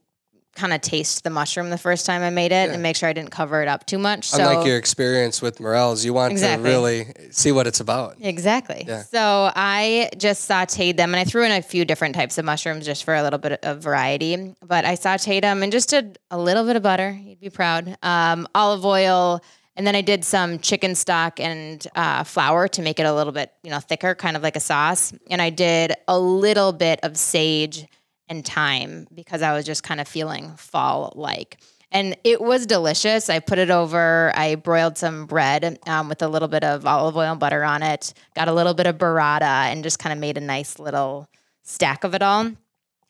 [0.60, 3.12] kind of taste the mushroom the first time I made it and make sure I
[3.12, 4.28] didn't cover it up too much.
[4.28, 6.62] So Unlike your experience with morels, you want Exactly.
[6.64, 8.16] to really see what it's about.
[8.20, 8.84] Exactly.
[8.86, 9.02] Yeah.
[9.02, 12.84] So I just sauteed them and I threw in a few different types of mushrooms
[12.84, 14.54] just for a little bit of variety.
[14.62, 17.10] But I sauteed them and just did a little bit of butter.
[17.10, 17.96] You'd be proud.
[18.02, 19.40] Um, olive oil.
[19.76, 23.32] And then I did some chicken stock and uh, flour to make it a little
[23.32, 25.14] bit, you know, thicker, kind of like a sauce.
[25.30, 27.86] And I did a little bit of sage
[28.30, 31.58] and thyme because I was just kind of feeling fall like.
[31.92, 33.28] And it was delicious.
[33.28, 37.16] I put it over, I broiled some bread um, with a little bit of olive
[37.16, 40.20] oil and butter on it, got a little bit of burrata, and just kind of
[40.20, 41.28] made a nice little
[41.64, 42.52] stack of it all.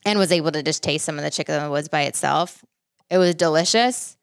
[0.07, 2.65] And was able to just taste some of the chicken in the woods by itself.
[3.11, 4.17] It was delicious.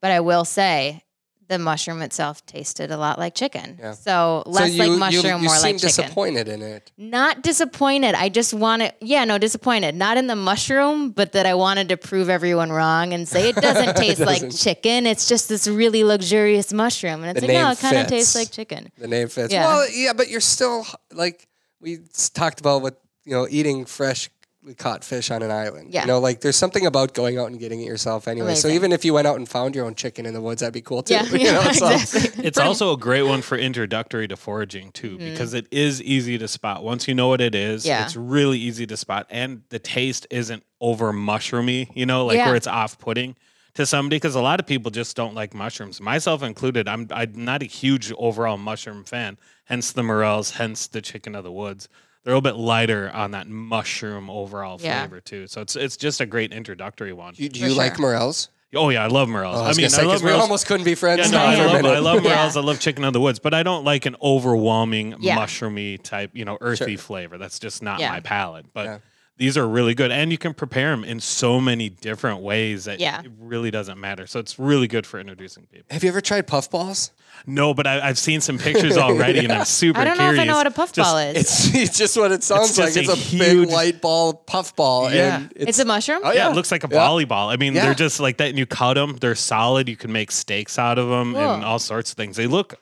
[0.00, 1.02] But I will say,
[1.48, 3.76] the mushroom itself tasted a lot like chicken.
[3.78, 3.92] Yeah.
[3.92, 6.04] So less like mushroom, you more like chicken.
[6.04, 6.92] disappointed in it.
[6.96, 8.14] Not disappointed.
[8.14, 9.94] I just wanted, yeah, no, disappointed.
[9.94, 13.56] Not in the mushroom, but that I wanted to prove everyone wrong and say it
[13.56, 14.52] doesn't taste like doesn't.
[14.56, 15.06] chicken.
[15.06, 17.22] It's just this really luxurious mushroom.
[17.22, 18.90] And it's The like, no, it kind of tastes like chicken.
[18.98, 19.52] The name fits.
[19.52, 19.66] Yeah.
[19.66, 21.48] Well, yeah, but you're still like
[21.80, 21.98] we
[22.34, 24.30] talked about with you know eating fresh
[24.78, 25.92] caught fish on an island.
[25.92, 26.02] Yeah.
[26.02, 28.54] You know, like there's something about going out and getting it yourself anyway.
[28.54, 30.72] So even if you went out and found your own chicken in the woods, that'd
[30.72, 31.14] be cool too.
[31.14, 32.44] Yeah, you yeah, know, so- exactly.
[32.46, 36.46] It's also a great one for introductory to foraging too, because it is easy to
[36.46, 36.84] spot.
[36.84, 37.88] Once you know what it is, Mm-hmm.
[37.88, 38.04] Yeah.
[38.04, 41.88] it's really easy to spot, and the taste isn't over mushroomy.
[41.94, 42.46] You know, like Yeah.
[42.46, 43.34] where it's off putting
[43.74, 44.16] to somebody.
[44.16, 46.86] Because a lot of people just don't like mushrooms, myself included.
[46.86, 49.38] I'm I'm not a huge overall mushroom fan.
[49.64, 50.50] Hence the morels.
[50.52, 51.88] Hence the chicken of the woods.
[52.24, 55.00] They're a little bit lighter on that mushroom overall Yeah.
[55.00, 55.46] flavor too.
[55.48, 57.34] So it's it's just a great introductory one.
[57.34, 58.48] Do, do For you like morels?
[58.74, 59.58] Oh yeah, I love morels.
[59.58, 61.38] Oh, I, I mean, say, I love 'cause we almost couldn't be friends Yeah, no,
[61.44, 61.84] I love.
[61.84, 62.34] I love Yeah.
[62.36, 62.56] morels.
[62.56, 65.36] I love chicken of the woods, but I don't like an overwhelming Yeah.
[65.36, 66.98] mushroomy type, you know, earthy Sure.
[67.02, 67.38] flavor.
[67.38, 68.10] That's just not Yeah.
[68.10, 68.66] my palate.
[68.72, 68.98] But Yeah.
[69.38, 73.00] These are really good, and you can prepare them in so many different ways that
[73.00, 73.22] Yeah.
[73.22, 74.26] it really doesn't matter.
[74.26, 75.86] So it's really good for introducing people.
[75.90, 77.10] Have you ever tried puffballs?
[77.46, 80.38] No, but I, I've seen some pictures already, and I'm super I don't know curious.
[80.38, 81.36] if I know what a Just- puffball is.
[81.38, 82.92] It's, it's just what it sounds It's like.
[82.92, 85.10] just It's a a, big huge- light ball puffball.
[85.12, 85.36] Yeah.
[85.38, 86.20] And it's, a mushroom.
[86.22, 86.50] Oh, Yeah, yeah.
[86.50, 86.98] it looks like a Yeah.
[86.98, 87.52] volleyball.
[87.52, 87.86] I mean, Yeah.
[87.86, 89.16] they're just like that, and you cut them.
[89.16, 89.88] They're solid.
[89.88, 92.36] You can make steaks out of them and all sorts of things.
[92.36, 92.74] They look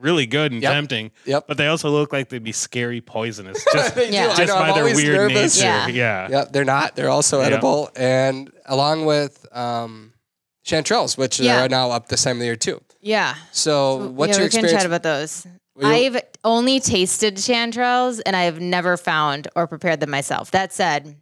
[0.00, 0.72] really good and Yep.
[0.72, 1.10] tempting.
[1.26, 1.44] Yep.
[1.46, 3.64] But they also look like they'd be scary poisonous.
[3.72, 4.10] Just, They.
[4.10, 4.28] Yeah.
[4.32, 5.56] I just know, I'm by their always weird nervous.
[5.56, 5.66] nature.
[5.68, 5.86] Yeah.
[5.88, 6.28] Yeah.
[6.30, 6.96] Yeah, they're not.
[6.96, 7.46] They're also Yeah.
[7.46, 10.12] edible, and along with um,
[10.66, 11.64] chanterelles, which Yeah.
[11.64, 12.80] are now up this time of the year too.
[13.00, 13.34] Yeah.
[13.52, 14.72] So, what's yeah, your we can experience?
[14.72, 15.46] chat about those.
[15.82, 20.50] I've only tasted chanterelles and I've never found or prepared them myself.
[20.50, 21.16] That said,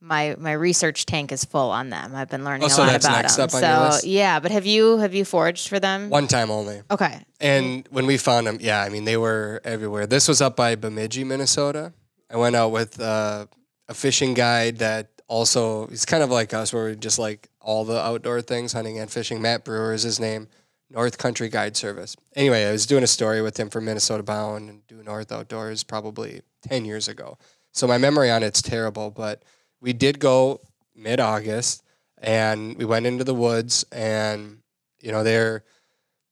[0.00, 2.14] my my research tank is full on them.
[2.14, 3.44] I've been learning Oh, a so lot that's about next them.
[3.44, 4.04] up on so your list?
[4.06, 6.08] yeah, but have you have you foraged for them?
[6.10, 6.82] One time only.
[6.90, 7.20] Okay.
[7.40, 10.06] And when we found them, yeah, I mean, they were everywhere.
[10.06, 11.92] This was up by Bemidji, Minnesota.
[12.30, 13.46] I went out with uh,
[13.88, 17.84] a fishing guide that also, he's kind of like us, where we just like all
[17.84, 19.40] the outdoor things, hunting and fishing.
[19.40, 20.48] Matt Brewer is his name,
[20.90, 22.16] North Country Guide Service.
[22.34, 25.84] Anyway, I was doing a story with him for Minnesota Bound and Due North Outdoors
[25.84, 27.38] probably 10 years ago.
[27.72, 29.44] So my memory on it's terrible, but
[29.80, 30.60] we did go
[30.94, 31.82] mid August
[32.18, 34.58] and we went into the woods and,
[35.00, 35.64] you know, they're,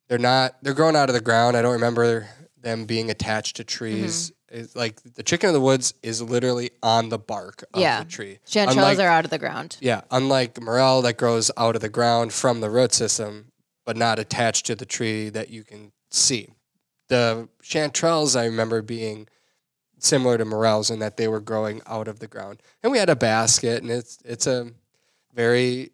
[0.09, 1.57] they're not they're growing out of the ground.
[1.57, 2.29] I don't remember
[2.61, 4.31] them being attached to trees.
[4.31, 4.35] Mm-hmm.
[4.61, 8.03] It's like the chicken of the woods is literally on the bark of Yeah.
[8.05, 8.39] the tree.
[8.47, 9.77] Chanterelles Unlike- are out of the ground.
[9.81, 13.53] Yeah, unlike morel that grows out of the ground from the root system,
[13.85, 16.49] but not attached to the tree that you can see.
[17.09, 19.29] The chanterelles I remember being
[19.99, 22.63] similar to morels in that they were growing out of the ground.
[22.83, 24.71] And we had a basket, and it's it's a
[25.35, 25.91] very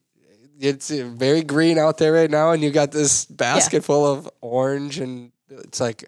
[0.60, 4.98] it's very green out there right now, and you got this basket full of orange,
[4.98, 6.04] and it's like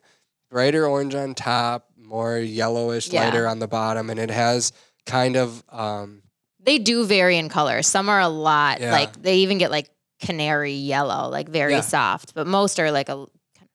[0.50, 3.24] brighter orange on top, more yellowish, Yeah.
[3.24, 4.72] lighter on the bottom, and it has
[5.04, 6.22] kind of um,
[6.60, 7.82] They do vary in color.
[7.82, 8.92] Some are a lot Yeah.
[8.92, 11.80] like they even get like canary yellow, like very Yeah.
[11.80, 13.26] soft, but most are like a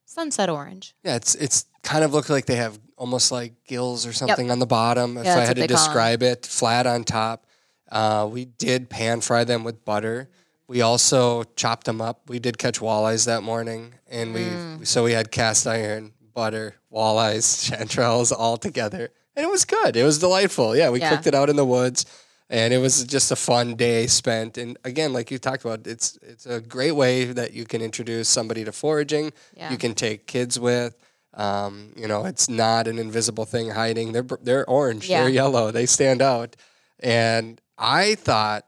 [0.06, 0.96] sunset orange.
[1.04, 4.60] Yeah, it's it's kind of look like they have almost like gills or something on
[4.60, 5.18] the bottom.
[5.18, 5.86] If Yeah, I had to they call 'em.
[5.86, 7.48] describe it, flat on top.
[7.92, 10.30] Uh, we did pan fry them with butter.
[10.68, 12.22] We also chopped them up.
[12.30, 14.86] We did catch walleyes that morning, and we Mm.
[14.88, 19.98] so we had cast iron, butter, walleyes, chanterelles all together, and it was good.
[19.98, 20.76] It was delightful.
[20.76, 21.10] Yeah, we Yeah.
[21.10, 22.06] cooked it out in the woods,
[22.52, 24.58] and it was just a fun day spent.
[24.60, 28.30] And again, like you talked about, it's it's a great way that you can introduce
[28.30, 29.72] somebody to foraging Yeah.
[29.72, 30.94] you can take kids with.
[31.34, 34.12] Um, you know, it's not an invisible thing hiding.
[34.12, 35.22] They're they're orange, Yeah.
[35.22, 36.56] they're yellow, they stand out.
[37.00, 38.66] And I thought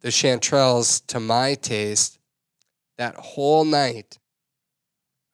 [0.00, 2.18] the chanterelles, to my taste,
[2.98, 4.18] that whole night,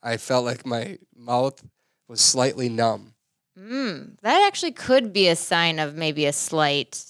[0.02, 1.64] I felt like my mouth
[2.08, 3.14] was slightly numb,
[3.58, 7.02] Mm, that actually could be a sign of maybe a slight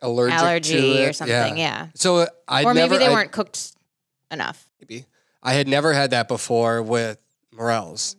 [0.00, 1.58] allergic allergy or something.
[1.58, 1.88] Yeah.
[1.94, 3.72] So I or maybe never, they I- weren't cooked
[4.30, 4.68] enough.
[4.80, 5.04] maybe.
[5.42, 7.18] I had never had that before with
[7.52, 8.16] morels,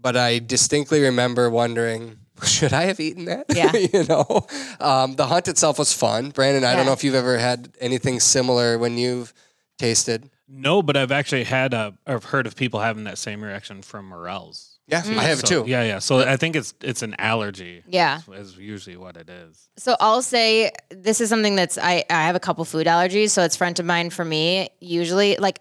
[0.00, 3.46] but I distinctly remember wondering, should I have eaten that?
[3.54, 3.72] Yeah.
[3.92, 4.46] you know,
[4.80, 6.30] um, the hunt itself was fun.
[6.30, 6.76] Brandon, I Yeah.
[6.76, 9.32] don't know if you've ever had anything similar when you've
[9.78, 10.30] tasted.
[10.48, 14.06] No, but I've actually had a, I've heard of people having that same reaction from
[14.08, 14.76] morels.
[14.86, 15.70] Yeah, I have So, too.
[15.70, 15.98] Yeah, yeah.
[15.98, 17.82] So I think it's it's an allergy.
[17.86, 18.20] Yeah.
[18.32, 19.68] is usually what it is.
[19.76, 23.42] So I'll say this is something that's I, I have a couple food allergies, so
[23.42, 24.70] it's front of mind for me.
[24.80, 25.58] Usually, like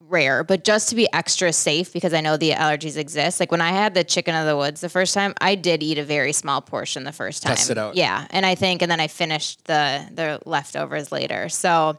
[0.00, 3.40] rare, but just to be extra safe because I know the allergies exist.
[3.40, 5.98] Like when I had the chicken of the woods the first time, I did eat
[5.98, 7.56] a very small portion the first time.
[7.56, 7.96] Test it out.
[7.96, 11.48] Yeah, and I think, and then I finished the the leftovers later.
[11.48, 11.98] So.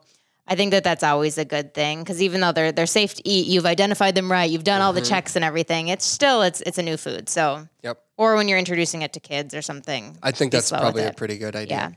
[0.50, 3.28] I think that that's always a good thing because even though they're they're safe to
[3.28, 5.10] eat, you've identified them right, you've done all the mm-hmm.
[5.10, 5.90] checks and everything.
[5.90, 7.28] It's still it's it's a new food.
[7.28, 8.02] So Yep.
[8.16, 10.18] or when you're introducing it to kids or something.
[10.24, 11.78] I think that's probably a pretty good idea.
[11.78, 11.92] Yeah.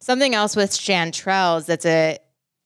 [0.00, 2.18] Something else with chanterelles that's a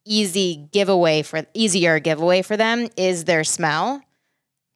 [0.09, 4.03] easy giveaway for easier giveaway for them is their smell.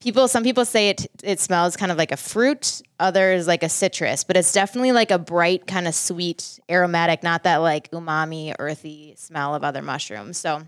[0.01, 3.69] people some people say it it smells kind of like a fruit others like a
[3.69, 8.55] citrus but it's definitely like a bright kind of sweet aromatic not that like umami
[8.59, 10.63] earthy smell of other mushrooms so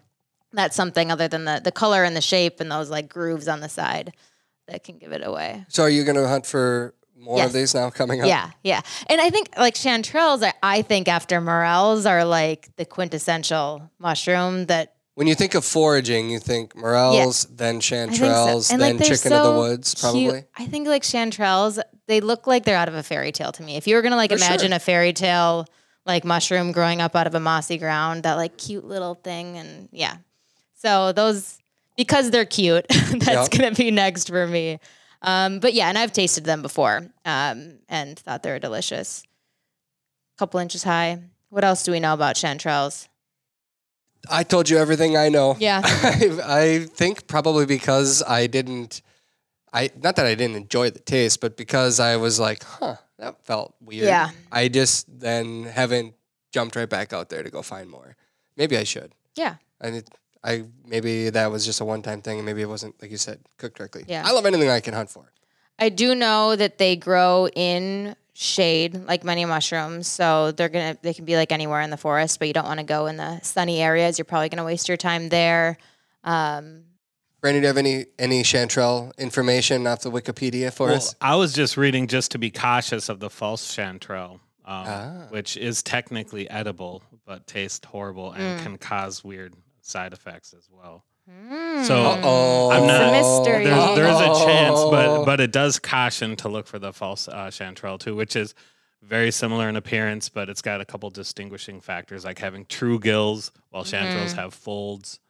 [0.52, 3.60] that's something other than the the color and the shape and those like grooves on
[3.60, 4.14] the side
[4.68, 7.46] that can give it away So are you going to hunt for more Yes.
[7.48, 8.26] of these now coming up?
[8.28, 12.84] yeah yeah and i think like chanterelles I, I think after morels are like the
[12.84, 18.24] quintessential mushroom that When you think of foraging, you think morels, then I think so.
[18.26, 20.00] chanterelles, then like, chicken of the so woods, cute.
[20.00, 20.44] probably.
[20.56, 23.76] I think like chanterelles, they look like they're out of a fairy tale to me.
[23.76, 24.76] If you were gonna like For imagine sure.
[24.76, 25.66] a fairy tale
[26.04, 29.88] like mushroom growing up out of a mossy ground, that like cute little thing, and
[29.92, 30.16] yeah.
[30.74, 31.58] So those
[31.96, 33.50] because they're cute, that's Yep.
[33.52, 34.80] gonna be next for me.
[35.24, 39.24] Um, but yeah, and I've tasted them before um, and thought they were delicious.
[40.38, 41.18] Couple inches high.
[41.48, 43.08] What else do we know about chanterelles?
[44.30, 45.56] I told you everything I know.
[45.58, 45.80] Yeah.
[45.84, 49.02] I, I think probably because I didn't,
[49.72, 53.44] I not that I didn't enjoy the taste, but because I was like, huh, that
[53.44, 54.06] felt weird.
[54.06, 54.30] Yeah.
[54.52, 56.14] I just then haven't
[56.52, 58.16] jumped right back out there to go find more.
[58.56, 59.12] Maybe I should.
[59.36, 59.56] Yeah.
[59.80, 60.02] I
[60.44, 63.16] I maybe that was just a one time thing, and maybe it wasn't like you
[63.16, 64.04] said cooked correctly.
[64.06, 64.22] Yeah.
[64.26, 65.32] I love anything I can hunt for.
[65.78, 70.06] I do know that they grow in shade like many mushrooms.
[70.06, 72.80] So they're gonna they can be like anywhere in the forest, but you don't want
[72.80, 74.18] to go in the sunny areas.
[74.18, 75.78] You're probably gonna waste your time there.
[76.24, 76.84] Um,
[77.40, 81.14] Brandon, do you have any any chanterelle information off the Wikipedia for Well, us?
[81.20, 85.26] I was just reading just to be cautious of the false chanterelle, um, Ah.
[85.30, 88.62] which is technically edible but tastes horrible and Mm.
[88.62, 91.04] can cause weird side effects as well.
[91.30, 92.70] mm, So, Uh-oh.
[92.70, 93.64] I'm not- It's a mystery.
[93.64, 97.28] There's, there is a chance, but but it does caution to look for the false
[97.28, 98.54] uh, chanterelle too, which is
[99.02, 103.52] very similar in appearance, but it's got a couple distinguishing factors like having true gills,
[103.70, 104.36] while chanterelles Mhm.
[104.36, 105.20] have folds.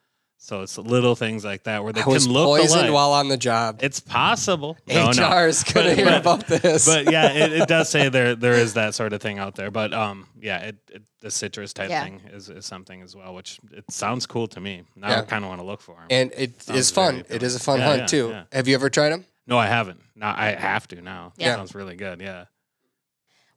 [0.44, 2.92] So it's little things like that where they I was can look poisoned alike.
[2.92, 3.78] while on the job.
[3.82, 4.76] it's possible.
[4.86, 5.30] No, no.
[5.30, 6.84] HR is gonna But- hear but- about this.
[6.84, 9.70] but yeah, it, it does say there there is that sort of thing out there.
[9.70, 12.04] But um, yeah, it, it the citrus type Yeah.
[12.04, 14.82] thing is, is something as well, which it sounds cool to me.
[14.94, 15.20] Now Yeah.
[15.20, 16.06] I kind of want to look for them.
[16.10, 17.22] and it Sounds is fun.
[17.22, 17.98] very It is a fun appealing.
[18.00, 18.28] hunt Yeah, too.
[18.28, 18.56] yeah, yeah.
[18.58, 19.24] Have you ever tried them?
[19.46, 20.00] no, I haven't.
[20.14, 21.32] Now I have to now.
[21.38, 21.56] Yeah.
[21.56, 22.20] sounds really good.
[22.20, 22.44] Yeah.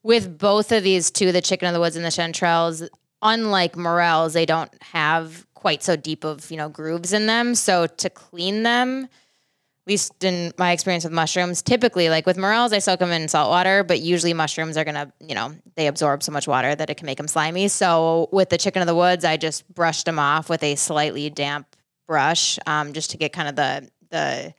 [0.04, 2.88] with both of these two, the chicken of the woods and the chanterelles,
[3.22, 7.56] unlike morels, they don't have quite so deep of you know grooves in them.
[7.56, 12.72] So to clean them, at least in my experience with mushrooms, typically like with morels,
[12.74, 16.24] I soak them in salt water, but usually mushrooms are gonna you know they absorb
[16.24, 17.68] so much water that it can make them slimy.
[17.68, 21.30] So with the chicken of the woods, I just brushed them off with a slightly
[21.30, 24.54] damp brush, um, just to get kind of the the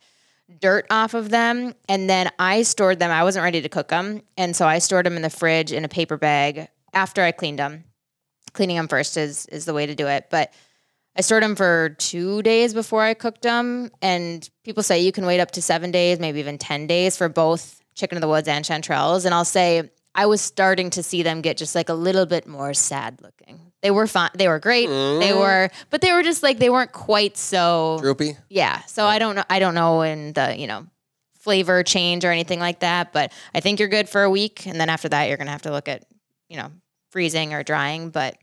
[0.59, 1.73] dirt off of them.
[1.87, 3.11] And then I stored them.
[3.11, 4.21] I wasn't ready to cook them.
[4.37, 7.59] And so I stored them in the fridge in a paper bag after I cleaned
[7.59, 7.83] them.
[8.53, 10.27] Cleaning them first is, is the way to do it.
[10.29, 10.53] But
[11.19, 13.91] I stored them for two days before I cooked them.
[14.01, 17.27] And people say you can wait up to seven days, maybe even 10 days for
[17.27, 19.25] both chicken of the woods and chanterelles.
[19.25, 22.47] And I'll say I was starting to see them get just like a little bit
[22.47, 23.59] more sad looking.
[23.81, 24.29] They were fine.
[24.33, 24.87] They were great.
[24.87, 24.93] They
[25.33, 25.39] Mm.
[25.39, 28.37] were, but they were just like, they weren't quite so Droopy?
[28.49, 28.79] yeah.
[28.85, 29.43] So I don't know.
[29.49, 30.85] I don't know in the you know
[31.37, 33.11] flavor change or anything like that.
[33.11, 35.63] But I think you're good for a week, and then after that, you're gonna have
[35.63, 36.05] to look at
[36.47, 36.71] you know
[37.11, 38.09] freezing or drying.
[38.09, 38.37] But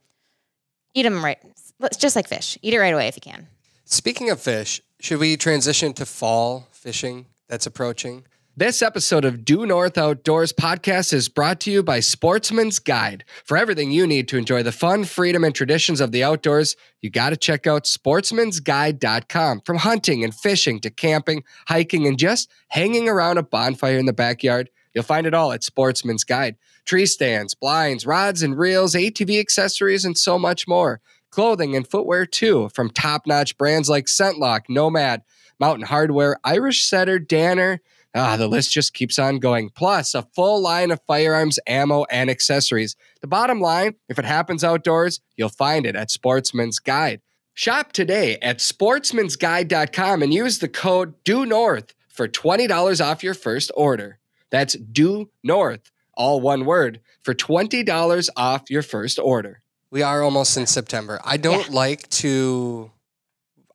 [0.95, 1.39] eat them right.
[1.81, 2.59] It's just like fish.
[2.62, 3.49] Eat it right away if you can.
[3.85, 8.25] Speaking of fish, should we transition to fall fishing that's approaching?
[8.59, 13.23] This episode of Due North Outdoors podcast is brought to you by Sportsman's Guide.
[13.45, 17.11] For everything you need to enjoy the fun, freedom, and traditions of the outdoors, you
[17.11, 19.61] got to check out sportsmansguide.com.
[19.61, 24.15] From hunting and fishing to camping, hiking, and just hanging around a bonfire in the
[24.15, 26.57] backyard, you'll find it all at Sportsman's Guide.
[26.87, 31.03] Tree stands, blinds, rods and reels, ATV accessories, and so much more.
[31.31, 35.23] Clothing and footwear too, from top-notch brands like ScentLok, Nomad,
[35.59, 37.81] Mountain Hardwear, Irish Setter, Danner.
[38.15, 39.69] Ah, the list just keeps on going.
[39.69, 42.97] Plus, a full line of firearms, ammo, and accessories.
[43.21, 47.21] The bottom line if it happens outdoors, you'll find it at Sportsman's Guide.
[47.53, 53.71] Shop today at sportsmansguide.com and use the code DUE NORTH for $20 off your first
[53.75, 54.19] order.
[54.51, 59.62] That's DUE NORTH, all one word, for $20 off your first order.
[59.96, 61.18] We are almost in September.
[61.24, 62.90] I don't like to,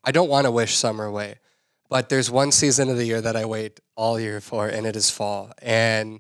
[0.04, 1.40] I don't want to wish summer away,
[1.90, 4.96] but there's one season of the year that I wait all year for, and it
[4.96, 5.52] is fall.
[5.64, 6.20] And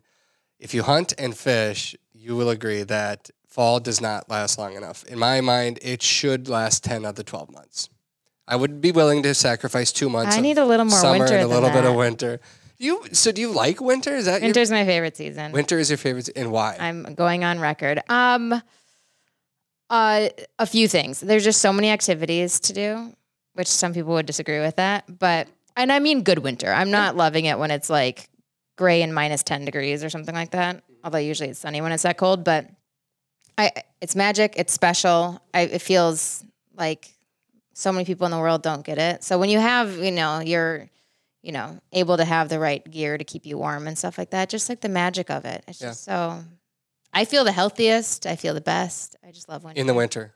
[0.57, 5.03] if you hunt and fish, you will agree that fall does not last long enough.
[5.03, 7.87] In my mind, it should last 10 of the 12 months.
[8.47, 11.35] I would be willing to sacrifice two months I need a little more summer winter
[11.35, 12.39] and a little bit of winter.
[12.79, 14.15] You so do you like winter?
[14.15, 15.51] Is that Winter's my favorite season.
[15.51, 16.75] winter is your favorite and why?
[16.79, 18.01] I'm going on record.
[18.09, 18.63] Um,
[19.91, 21.19] uh, a few things.
[21.19, 23.13] There's just so many activities to do,
[23.53, 25.19] which some people would disagree with that.
[25.19, 26.71] But and I mean good winter.
[26.71, 28.29] I'm not loving it when it's like
[28.77, 30.83] gray and minus 10 degrees or something like that.
[31.03, 32.67] Although usually it's sunny when it's that cold, but
[33.57, 33.71] I
[34.01, 35.39] it's magic, it's special.
[35.53, 36.43] I, it feels
[36.75, 37.09] like
[37.73, 39.23] so many people in the world don't get it.
[39.23, 40.89] So when you have, you know, you're
[41.43, 44.29] you know, able to have the right gear to keep you warm and stuff like
[44.29, 45.63] that, just like the magic of it.
[45.67, 45.87] It's Yeah.
[45.87, 46.43] just so
[47.13, 49.15] I feel the healthiest, I feel the best.
[49.25, 49.79] I just love winter.
[49.79, 50.33] in the winter.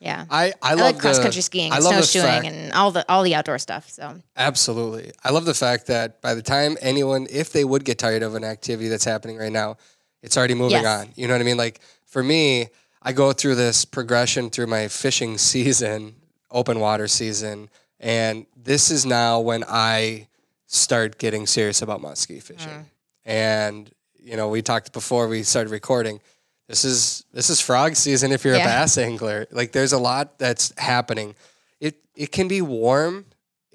[0.00, 0.24] yeah.
[0.30, 3.22] I, I I, love like cross country skiing, and snowshoeing, fact- and all the all
[3.22, 3.90] the outdoor stuff.
[3.90, 5.12] So Absolutely.
[5.24, 8.34] I love the fact that by the time anyone, if they would get tired of
[8.34, 9.76] an activity that's happening right now,
[10.22, 11.00] it's already moving Yes.
[11.06, 11.12] on.
[11.16, 11.58] You know what I mean?
[11.58, 12.68] Like for me,
[13.02, 16.14] I go through this progression through my fishing season,
[16.50, 17.68] open water season,
[18.00, 20.28] and this is now when I
[20.66, 22.68] start getting serious about muskie fishing.
[22.70, 22.84] Mm.
[23.26, 23.90] And
[24.22, 26.20] you know, we talked before we started recording.
[26.68, 28.62] This is this is frog season if you're Yeah.
[28.62, 29.46] a bass angler.
[29.50, 31.34] Like there's a lot that's happening.
[31.80, 33.26] It it can be warm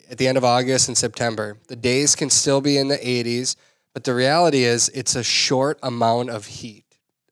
[0.09, 1.57] at the end of August and September.
[1.67, 3.55] The days can still be in the 80s,
[3.93, 6.85] but the reality is it's a short amount of heat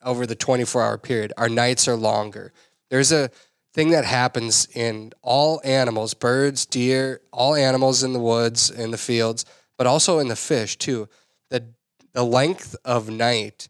[0.03, 1.31] over the 24 hour period.
[1.37, 2.53] Our nights are longer.
[2.89, 3.29] There's a
[3.73, 8.97] thing that happens in all animals, birds, deer, all animals in the woods, in the
[8.97, 9.45] fields,
[9.77, 11.07] but also in the fish too.
[11.49, 11.65] The
[12.13, 13.69] the length of night,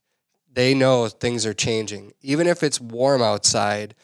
[0.54, 2.14] they know things are changing.
[2.22, 3.96] Even if it's warm outside,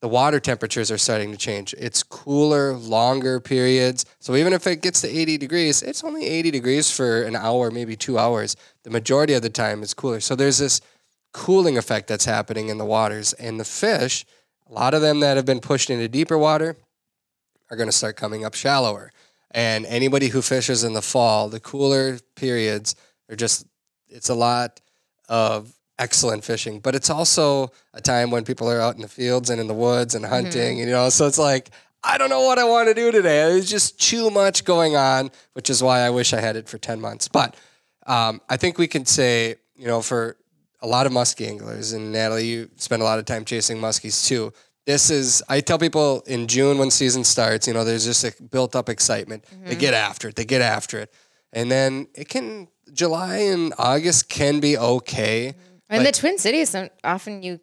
[0.00, 1.74] the water temperatures are starting to change.
[1.76, 4.04] It's cooler, longer periods.
[4.20, 7.70] So even if it gets to 80 degrees, it's only 80 degrees for an hour,
[7.70, 8.54] maybe two hours.
[8.84, 10.20] The majority of the time, it's cooler.
[10.20, 10.80] So there's this
[11.32, 13.32] cooling effect that's happening in the waters.
[13.34, 14.24] And the fish,
[14.68, 16.76] a lot of them that have been pushed into deeper water,
[17.70, 19.10] are going to start coming up shallower.
[19.50, 22.94] And anybody who fishes in the fall, the cooler periods
[23.28, 23.66] are just,
[24.10, 24.80] it's a lot
[25.28, 26.80] of excellent fishing.
[26.80, 29.74] But it's also a time when people are out in the fields and in the
[29.74, 31.70] woods and hunting, and you know, so it's like,
[32.04, 33.50] I don't know what I want to do today.
[33.50, 36.78] There's just too much going on, which is why I wish I had it for
[36.78, 37.26] 10 months.
[37.28, 37.56] But
[38.06, 40.36] um, I think we can say, you know, for
[40.80, 44.26] a lot of muskie anglers, and Natalie, you spend a lot of time chasing muskies
[44.26, 44.52] too.
[44.86, 48.42] This is, I tell people in June when season starts, you know, there's just a
[48.42, 49.44] built up excitement.
[49.64, 51.12] They get after it, they get after it.
[51.52, 55.54] And then it can, July and August can be okay.
[55.90, 57.60] in the Twin Cities, um, often you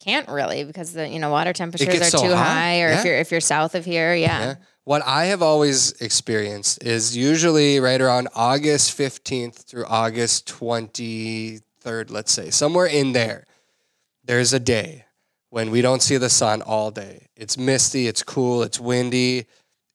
[0.00, 2.46] can't really because the you know water temperatures are so too hot.
[2.46, 2.98] high, or Yeah.
[2.98, 4.40] if you're if you're south of here, yeah.
[4.40, 4.54] Yeah.
[4.84, 12.32] What I have always experienced is usually right around August 15th through August 23rd, let's
[12.32, 13.44] say, somewhere in there,
[14.24, 15.04] there's a day
[15.50, 17.26] when we don't see the sun all day.
[17.36, 19.46] It's misty, it's cool, it's windy.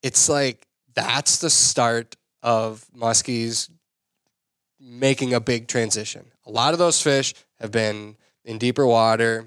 [0.04, 3.70] It's like that's the start of muskies
[4.84, 6.26] making a big transition.
[6.46, 9.46] A lot of those fish have been in deeper water,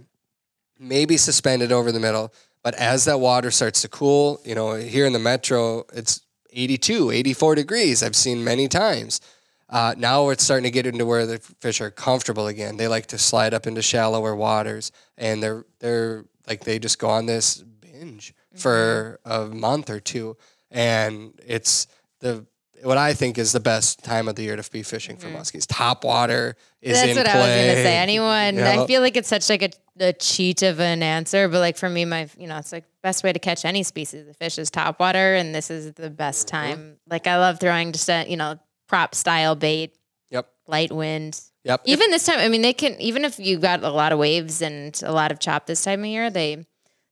[0.78, 2.32] maybe suspended over the middle.
[2.62, 7.10] But as that water starts to cool, you know, here in the metro, it's 82,
[7.10, 8.02] 84 degrees.
[8.02, 9.20] I've seen many times.
[9.68, 12.76] Uh, now it's starting to get into where the fish are comfortable again.
[12.76, 17.08] They like to slide up into shallower waters, and they're they're like they just go
[17.08, 20.36] on this binge for a month or two,
[20.70, 21.88] and it's
[22.20, 22.46] the
[22.82, 25.66] what I think is the best time of the year to be fishing for muskies.
[25.68, 27.34] Top water is That's in what play.
[27.34, 27.96] I was gonna say.
[27.98, 28.58] Anyone?
[28.60, 29.70] I feel like it's such like a,
[30.00, 33.24] a cheat of an answer, but like for me, my you know, it's like best
[33.24, 36.48] way to catch any species of fish is top water, and this is the best
[36.48, 36.56] Mm-hmm.
[36.72, 36.96] time.
[37.08, 38.58] Like I love throwing just a you know
[38.88, 39.94] prop style bait,
[40.30, 40.48] Yep.
[40.66, 41.40] light wind.
[41.64, 41.82] Yep.
[41.86, 44.62] Even this time, I mean, they can even if you got a lot of waves
[44.62, 46.64] and a lot of chop this time of year, they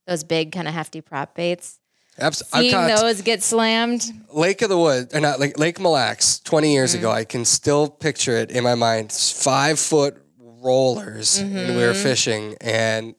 [0.07, 1.81] those big kind of hefty prop baits.
[2.19, 5.81] Abs- I've Seeing caught those get slammed, Lake of the Woods, or not Lake, Lake
[5.81, 6.99] Mille Lacs, 20 years Mm.
[6.99, 7.11] ago.
[7.11, 9.11] I can still picture it in my mind.
[9.13, 10.17] Five foot
[10.63, 11.77] rollers, and we Mm-hmm.
[11.77, 13.15] were fishing, and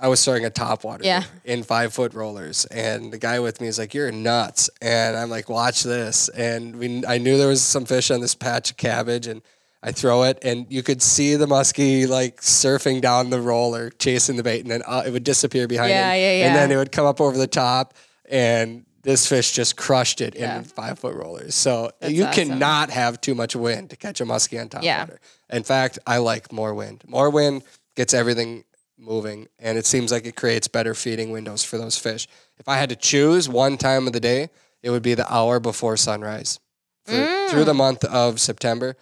[0.00, 1.24] I was throwing a top water Yeah.
[1.44, 5.30] in five foot rollers, and the guy with me is like, "You're nuts," and I'm
[5.30, 8.76] like, "Watch this!" And we, I knew there was some fish on this patch of
[8.76, 9.42] cabbage, and
[9.82, 14.36] I throw it, and you could see the muskie like surfing down the roller, chasing
[14.36, 16.76] the bait, and then uh, it would disappear behind Yeah, him, yeah, and then it
[16.76, 17.94] would come up over the top,
[18.28, 20.58] and this fish just crushed it Yeah.
[20.58, 21.54] in five foot rollers.
[21.54, 22.48] So That's you awesome.
[22.48, 25.00] cannot have too much wind to catch a muskie on top Yeah.
[25.00, 25.20] water.
[25.50, 27.04] In fact, I like more wind.
[27.06, 27.62] More wind
[27.94, 28.64] gets everything
[28.98, 32.26] moving, and it seems like it creates better feeding windows for those fish.
[32.58, 34.50] If I had to choose one time of the day,
[34.82, 36.58] it would be the hour before sunrise.
[37.04, 37.12] For,
[37.50, 37.66] Through Mm.
[37.66, 38.96] the month of September,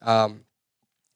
[0.00, 0.44] um,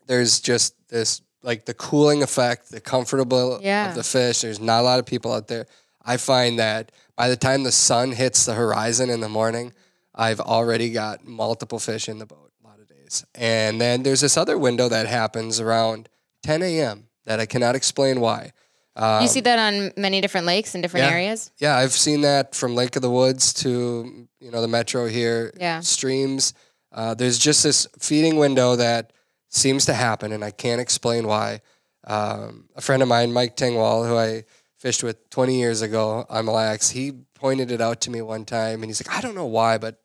[0.07, 3.91] there's just this like the cooling effect, the comfortable Yeah.
[3.91, 4.41] of the fish.
[4.41, 5.67] There's not a lot of people out there.
[6.05, 9.73] I find that by the time the sun hits the horizon in the morning,
[10.15, 13.25] I've already got multiple fish in the boat a lot of days.
[13.35, 16.09] And then there's this other window that happens around
[16.43, 17.09] 10 a.m.
[17.25, 18.53] that I cannot explain why.
[18.97, 21.13] Um, you see that on many different lakes in different yeah.
[21.13, 21.51] areas.
[21.59, 25.53] Yeah, I've seen that from Lake of the Woods to you know the metro here.
[25.59, 25.81] Yeah.
[25.81, 26.55] streams.
[26.93, 29.13] Uh, there's just this feeding window that
[29.49, 31.61] seems to happen, and I can't explain why.
[32.07, 34.45] Um, a friend of mine, Mike Tingwall, who I
[34.85, 38.45] fished with 20 years ago on Mille Lacs, he pointed it out to me one
[38.45, 40.03] time, and he's like, I don't know why, but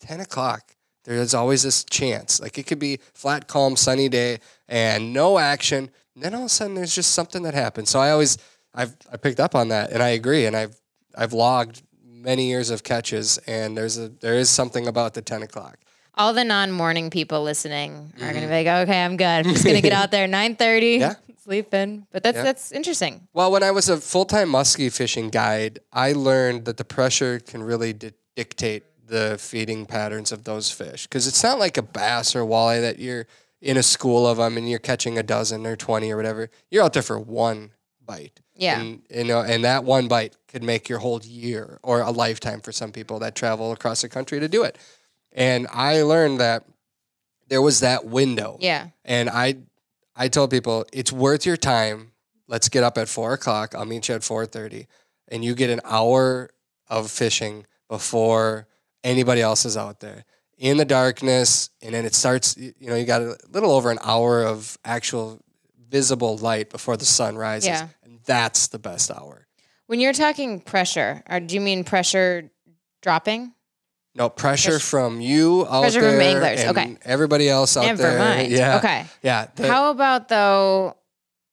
[0.00, 0.74] 10 o'clock,
[1.04, 2.40] there's always this chance.
[2.40, 5.90] Like it could be flat, calm, sunny day, and no action.
[6.14, 7.90] And then all of a sudden, there's just something that happens.
[7.90, 8.38] So I always,
[8.74, 10.80] I've I picked up on that, and I agree, and I've
[11.14, 15.42] I've logged many years of catches, and there's a there is something about the 10
[15.42, 15.76] o'clock.
[16.14, 19.46] All the non-morning people listening are going to be like, "Okay, I'm good.
[19.46, 21.00] I'm just going to get out there 9:30, Mm-hmm.
[21.02, 21.14] Yeah.
[21.42, 22.42] Sleep in." But that's Yeah.
[22.44, 23.28] that's interesting.
[23.32, 27.40] Well, when I was a full time muskie fishing guide, I learned that the pressure
[27.40, 31.06] can really di- dictate the feeding patterns of those fish.
[31.06, 33.26] Because it's not like a bass or walleye that you're
[33.60, 36.50] in a school of them and you're catching a dozen or 20 or whatever.
[36.70, 37.72] You're out there for one
[38.04, 38.40] bite.
[38.56, 38.80] Yeah.
[38.80, 42.60] And, you know, and that one bite could make your whole year or a lifetime
[42.60, 44.76] for some people that travel across the country to do it.
[45.30, 46.64] And I learned that
[47.48, 48.56] there was that window.
[48.60, 48.88] Yeah.
[49.04, 49.56] And I,
[50.14, 52.12] I told people it's worth your time.
[52.48, 53.74] Let's get up at four o'clock.
[53.74, 54.86] I'll meet you at four thirty,
[55.28, 56.50] and you get an hour
[56.88, 58.66] of fishing before
[59.04, 60.24] anybody else is out there
[60.58, 61.70] in the darkness.
[61.80, 62.56] And then it starts.
[62.56, 65.40] You you know, you got a little over an hour of actual
[65.88, 67.88] visible light before the sun rises, Yeah.
[68.02, 69.46] and that's the best hour.
[69.86, 72.50] When you're talking pressure, or do you mean pressure
[73.02, 73.52] dropping?
[74.14, 76.96] No pressure from you out Pressure from anglers, and okay.
[77.04, 78.18] everybody else out and there.
[78.18, 78.50] mine.
[78.50, 79.06] Yeah, Okay.
[79.22, 79.46] yeah.
[79.54, 80.96] the- How about though?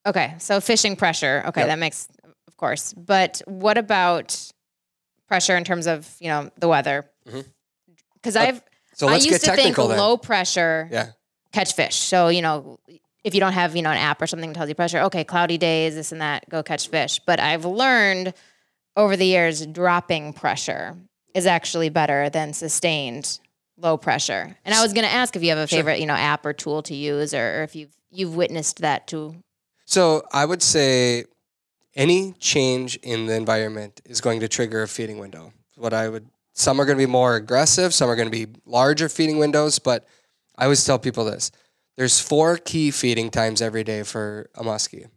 [0.06, 1.44] Okay, so fishing pressure.
[1.48, 1.68] Okay, Yep.
[1.70, 2.08] that makes,
[2.48, 2.94] of course.
[2.94, 4.38] But what about
[5.28, 7.06] pressure in terms of you know the weather?
[8.16, 9.98] Because Uh, I've so I let's used get to think technical then.
[9.98, 11.12] low pressure Yeah.
[11.54, 11.96] catch fish.
[11.96, 12.78] So you know
[13.24, 15.24] if you don't have you know an app or something that tells you pressure, okay,
[15.24, 17.20] cloudy days, this and that, go catch fish.
[17.26, 18.34] But I've learned
[18.98, 20.98] over the years dropping pressure
[21.34, 23.40] is actually better than sustained
[23.78, 24.58] low pressure.
[24.66, 25.80] And I was going to ask if you have a Sure.
[25.80, 29.08] favorite, you know, app or tool to use, or, or if you've you've witnessed that
[29.08, 29.36] too.
[29.86, 31.26] So I would say
[31.96, 35.54] any change in the environment is going to trigger a feeding window.
[35.76, 38.52] What I would some are going to be more aggressive, some are going to be
[38.66, 40.06] larger feeding windows, but
[40.58, 41.52] I always tell people this.
[41.96, 45.08] There's four key feeding times every day for a muskie.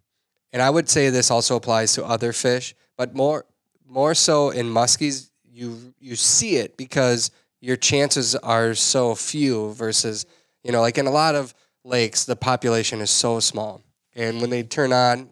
[0.52, 3.46] And I would say this also applies to other fish, but more
[3.86, 7.30] more so in muskies you you see it because
[7.60, 10.26] your chances are so few versus
[10.64, 13.82] you know like in a lot of lakes the population is so small
[14.14, 15.28] and when they turn on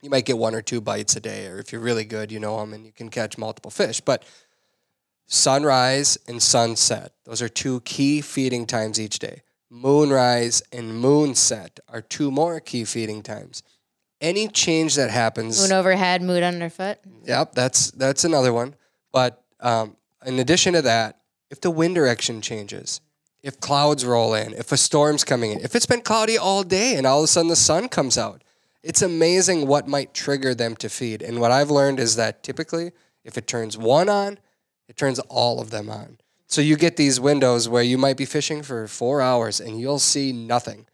[0.00, 2.40] you might get one or two bites a day or if you're really good you
[2.40, 4.24] know them and you can catch multiple fish but
[5.26, 12.00] sunrise and sunset those are two key feeding times each day moonrise and moonset are
[12.00, 13.62] two more key feeding times
[14.22, 16.98] any change that happens Moon overhead, moon underfoot.
[17.24, 18.76] Yep, that's that's another one.
[19.12, 19.96] But um,
[20.26, 21.18] in addition to that,
[21.50, 23.00] if the wind direction changes,
[23.42, 26.96] if clouds roll in, if a storm's coming in, if it's been cloudy all day
[26.96, 28.42] and all of a sudden the sun comes out,
[28.82, 31.22] it's amazing what might trigger them to feed.
[31.22, 32.92] And what I've learned is that typically,
[33.24, 34.38] if it turns one on,
[34.88, 36.18] it turns all of them on.
[36.46, 39.98] So you get these windows where you might be fishing for four hours and you'll
[39.98, 40.86] see nothing.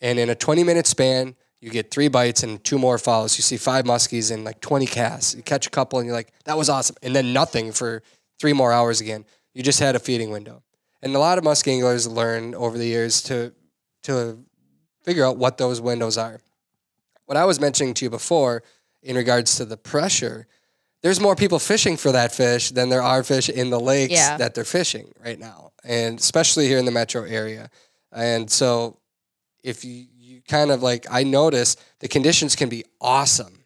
[0.00, 3.36] And in a 20 minute span, you get three bites and two more follows.
[3.36, 5.34] You see five muskies and like 20 casts.
[5.34, 6.96] You catch a couple and you're like, that was awesome.
[7.02, 8.02] And then nothing for
[8.38, 9.24] three more hours again.
[9.54, 10.62] You just had a feeding window.
[11.02, 13.52] And a lot of muskie anglers learn over the years to,
[14.04, 14.38] to
[15.02, 16.40] figure out what those windows are.
[17.26, 18.62] What I was mentioning to you before
[19.02, 20.46] in regards to the pressure,
[21.02, 24.36] there's more people fishing for that fish than there are fish in the lakes Yeah.
[24.36, 25.72] that they're fishing right now.
[25.84, 27.70] And especially here in the metro area.
[28.12, 28.98] And so
[29.62, 30.06] if you
[30.48, 33.64] kind of like I notice the conditions can be awesome.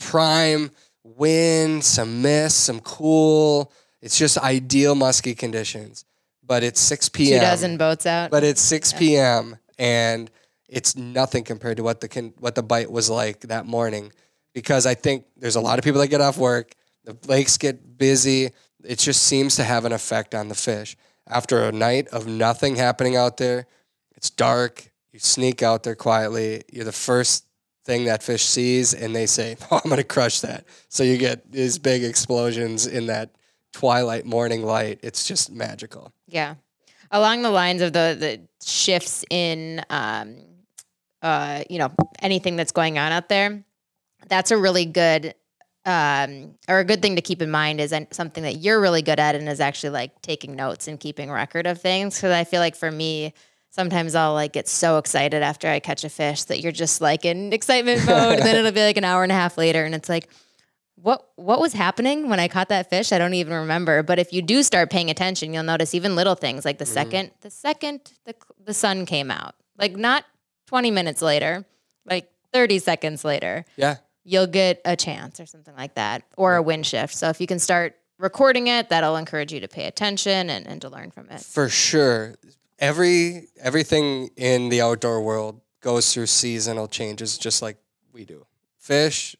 [0.00, 0.70] Prime,
[1.04, 3.72] wind, some mist, some cool.
[4.00, 6.04] It's just ideal musky conditions.
[6.44, 7.40] But it's 6 p.m.
[7.40, 8.30] Two dozen boats out.
[8.30, 9.58] But it's 6 p.m.
[9.78, 10.30] and
[10.68, 14.12] it's nothing compared to what the con- what the bite was like that morning.
[14.54, 16.74] Because I think there's a lot of people that get off work.
[17.04, 18.50] The lakes get busy.
[18.84, 20.96] It just seems to have an effect on the fish.
[21.28, 23.66] After a night of nothing happening out there,
[24.16, 24.91] it's dark.
[25.12, 26.62] You sneak out there quietly.
[26.72, 27.44] You're the first
[27.84, 31.52] thing that fish sees, and they say, "Oh, I'm gonna crush that." So you get
[31.52, 33.30] these big explosions in that
[33.72, 35.00] twilight morning light.
[35.02, 36.12] It's just magical.
[36.26, 36.54] Yeah.
[37.10, 40.36] Along the lines of the the shifts in um
[41.20, 43.64] uh you know anything that's going on out there.
[44.28, 45.34] That's a really good
[45.84, 49.18] um or a good thing to keep in mind is something that you're really good
[49.18, 52.60] at and is actually like taking notes and keeping record of things cuz I feel
[52.60, 53.34] like for me
[53.72, 57.24] sometimes I'll like get so excited after I catch a fish that you're just like
[57.24, 58.38] in excitement mode.
[58.38, 60.28] and then it'll be like an hour and a half later and it's like,
[60.94, 63.10] what what was happening when I caught that fish?
[63.10, 64.02] I don't even remember.
[64.04, 66.94] But if you do start paying attention, you'll notice even little things like the mm-hmm.
[66.94, 69.54] second the second the the sun came out.
[69.76, 70.24] Like not
[70.66, 71.64] 20 minutes later,
[72.04, 73.96] like 30 seconds later, Yeah.
[74.22, 77.14] you'll get a chance or something like that, or a wind shift.
[77.14, 80.80] So if you can start recording it, that'll encourage you to pay attention and, and
[80.82, 81.40] to learn from it.
[81.40, 82.36] For sure.
[82.82, 87.76] Every everything in the outdoor world goes through seasonal changes just like
[88.12, 88.44] we do.
[88.76, 89.36] Fish,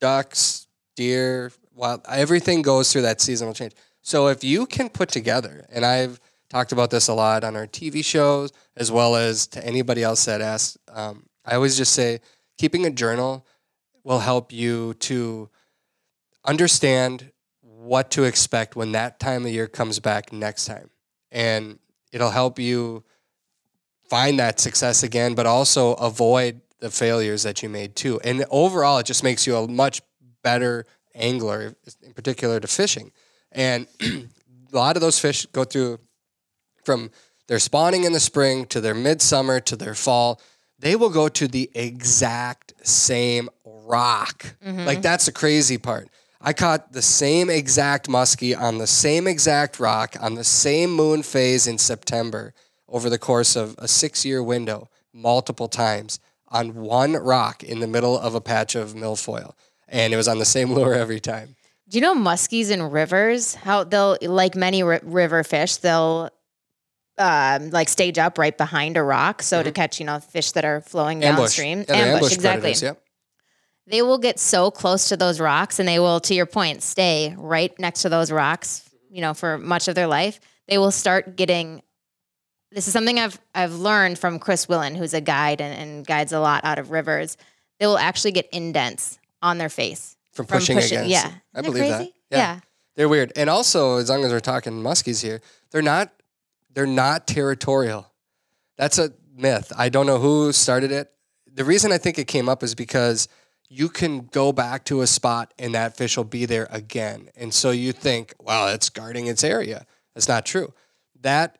[0.00, 3.74] ducks, deer, wild everything goes through that seasonal change.
[4.00, 6.18] So if you can put together, and I've
[6.48, 10.24] talked about this a lot on our TV shows as well as to anybody else
[10.24, 12.20] that asks, um, I always just say
[12.56, 13.44] keeping a journal
[14.04, 15.50] will help you to
[16.46, 17.30] understand
[17.60, 20.88] what to expect when that time of year comes back next time.
[21.30, 21.78] And
[22.16, 23.04] it'll help you
[24.08, 28.18] find that success again, but also avoid the failures that you made too.
[28.24, 30.00] And overall, it just makes you a much
[30.42, 33.12] better angler, in particular to fishing.
[33.52, 34.26] And a
[34.72, 35.98] lot of those fish go through
[36.84, 37.10] from
[37.48, 40.40] their spawning in the spring to their midsummer to their fall.
[40.78, 44.56] They will go to the exact same rock.
[44.64, 44.86] Mm-hmm.
[44.86, 46.08] Like that's the crazy part.
[46.40, 51.22] I caught the same exact muskie on the same exact rock on the same moon
[51.22, 52.52] phase in September
[52.88, 57.86] over the course of a six year window multiple times on one rock in the
[57.88, 59.52] middle of a patch of milfoil.
[59.88, 61.56] And it was on the same lure every time.
[61.88, 63.54] Do you know muskies in rivers?
[63.54, 66.30] How they'll like many ri- river fish, they'll
[67.18, 70.64] um, like stage up right behind a rock, so to catch you know fish that
[70.64, 71.28] are flowing Mm-hmm.
[71.28, 71.42] Ambush.
[71.56, 71.78] downstream.
[71.80, 72.60] Yeah, they're ambush exactly.
[72.60, 73.02] predators, yep.
[73.86, 77.34] They will get so close to those rocks, and they will, to your point, stay
[77.38, 78.88] right next to those rocks.
[79.10, 81.82] You know, for much of their life, they will start getting.
[82.72, 86.32] This is something I've I've learned from Chris Willen, who's a guide and, and guides
[86.32, 87.36] a lot out of rivers.
[87.78, 91.08] They will actually get indents on their face From from pushing, against.
[91.08, 92.02] Yeah, I Isn't that believe that.
[92.30, 92.38] Yeah.
[92.38, 92.60] yeah.
[92.96, 93.32] They're weird.
[93.36, 96.12] And also, as long as we're talking muskies here, they're not
[96.74, 98.10] they're not territorial.
[98.76, 99.72] That's a myth.
[99.76, 101.12] I don't know who started it.
[101.52, 103.28] The reason I think it came up is because
[103.68, 107.28] you can go back to a spot and that fish will be there again.
[107.36, 109.86] And so you think, wow, it's guarding its area.
[110.14, 110.72] That's not true.
[111.20, 111.58] That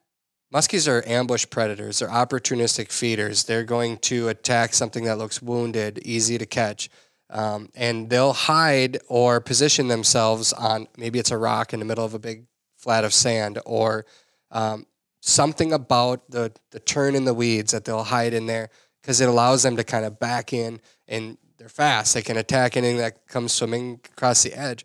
[0.55, 1.99] muskies are ambush predators.
[1.99, 3.45] They're opportunistic feeders.
[3.45, 6.89] They're going to attack something that looks wounded, easy to catch.
[7.29, 12.05] Um, and they'll hide or position themselves on maybe it's a rock in the middle
[12.05, 12.45] of a big
[12.77, 14.07] flat of sand or
[14.53, 14.87] um,
[15.21, 18.71] something about the, the turn in the weeds that they'll hide in there
[19.03, 22.15] because it allows them to kind of back in and they're fast.
[22.15, 24.85] They can attack anything that comes swimming across the edge.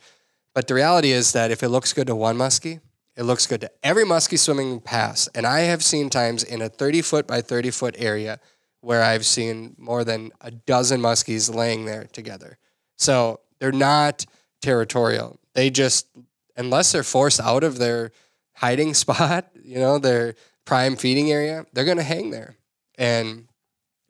[0.54, 2.82] But the reality is that if it looks good to one muskie,
[3.16, 5.30] it looks good to every muskie swimming past.
[5.36, 8.40] And I have seen times in a 30 foot by 30 foot area
[8.82, 12.58] where I've seen more than a dozen muskies laying there together.
[12.98, 14.26] So they're not
[14.62, 15.40] territorial.
[15.54, 16.08] They just,
[16.58, 18.12] unless they're forced out of their
[18.56, 22.56] hiding spot, you know, their prime feeding area, they're going to hang there.
[22.98, 23.48] And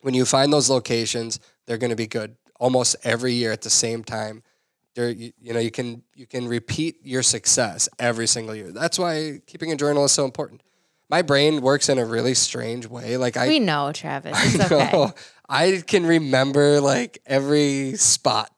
[0.00, 3.70] when you find those locations, they're going to be good almost every year at the
[3.70, 4.44] same time.
[4.94, 8.70] There, you, you know, you can you can repeat your success every single year.
[8.70, 10.62] That's why keeping a journal is so important.
[11.10, 13.16] My brain works in a really strange way.
[13.16, 14.38] Like I We know, Travis.
[14.54, 14.90] It's okay.
[14.92, 15.12] know.
[15.48, 18.50] I can remember like every spot,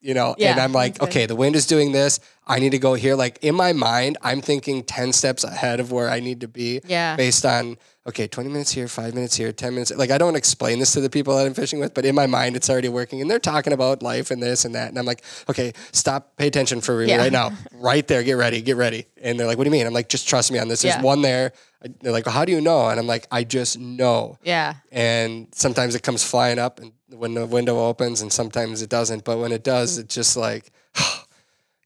[0.00, 2.20] you know, and I'm like, okay, the wind is doing this.
[2.46, 3.16] I need to go here.
[3.16, 6.80] Like in my mind, I'm thinking 10 steps ahead of where I need to be
[6.86, 7.16] Yeah.
[7.16, 7.76] based on,
[8.06, 9.90] okay, 20 minutes here, five minutes here, 10 minutes.
[9.96, 12.26] Like I don't explain this to the people that I'm fishing with, but in my
[12.28, 13.20] mind, it's already working.
[13.20, 14.88] And they're talking about life and this and that.
[14.90, 17.16] And I'm like, okay, stop, pay attention for me Yeah.
[17.16, 17.50] right now.
[17.72, 19.06] Right there, get ready, get ready.
[19.20, 19.86] And they're like, what do you mean?
[19.86, 20.82] I'm like, just trust me on this.
[20.82, 21.02] There's Yeah.
[21.02, 21.52] one there.
[22.00, 22.88] They're like, well, how do you know?
[22.88, 24.74] And I'm like, I just know Yeah.
[24.92, 29.24] and sometimes it comes flying up and when the window opens and sometimes it doesn't
[29.24, 30.72] but when it does it's just like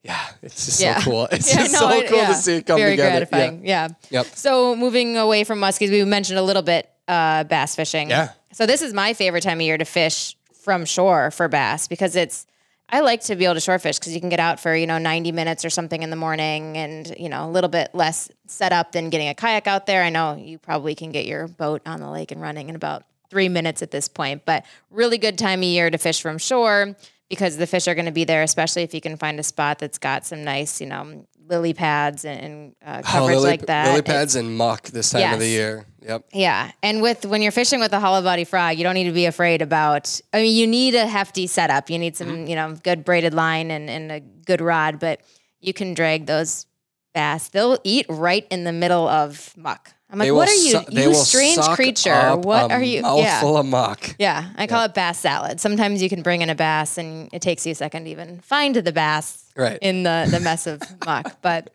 [0.02, 0.98] yeah it's just Yeah.
[0.98, 2.26] so cool it's Yeah, just no, so it- cool yeah.
[2.28, 3.66] to see it come Very together gratifying.
[3.66, 3.88] Yeah.
[4.10, 4.26] Yep.
[4.34, 8.10] So moving away from muskies, we mentioned a little bit uh, bass fishing.
[8.10, 8.30] Yeah.
[8.52, 12.16] So this is my favorite time of year to fish from shore for bass because
[12.16, 12.46] it's.
[12.92, 14.84] I like to be able to shore fish because you can get out for you
[14.84, 18.28] know 90 minutes or something in the morning, and you know a little bit less
[18.48, 20.02] set up than getting a kayak out there.
[20.02, 23.04] I know you probably can get your boat on the lake and running in about
[23.30, 26.96] three minutes at this point, but really good time of year to fish from shore
[27.30, 29.78] because the fish are going to be there, especially if you can find a spot
[29.78, 33.86] that's got some nice, you know, lily pads and, and uh, Oh, lily, like that.
[33.86, 37.42] lily It's- pads and muck this time of the year yep yeah, and with when
[37.42, 40.20] you're fishing with a hollow body frog, you don't need to be afraid about.
[40.32, 41.88] I mean, you need a hefty setup.
[41.90, 42.46] You need some, Mm-hmm.
[42.46, 45.20] you know, good braided line and, and a good rod, but
[45.60, 46.66] you can drag those
[47.14, 47.48] bass.
[47.48, 49.92] They'll eat right in the middle of muck.
[50.12, 52.36] I'm like, what are you, su- you strange creature?
[52.36, 53.02] What are you?
[53.02, 53.60] Mouthful Yeah.
[53.60, 54.16] of muck.
[54.18, 55.60] Yeah, I call it bass salad.
[55.60, 58.40] Sometimes you can bring in a bass and it takes you a second to even
[58.40, 59.78] find the bass Right.
[59.82, 61.38] in the, the mess of muck.
[61.42, 61.72] But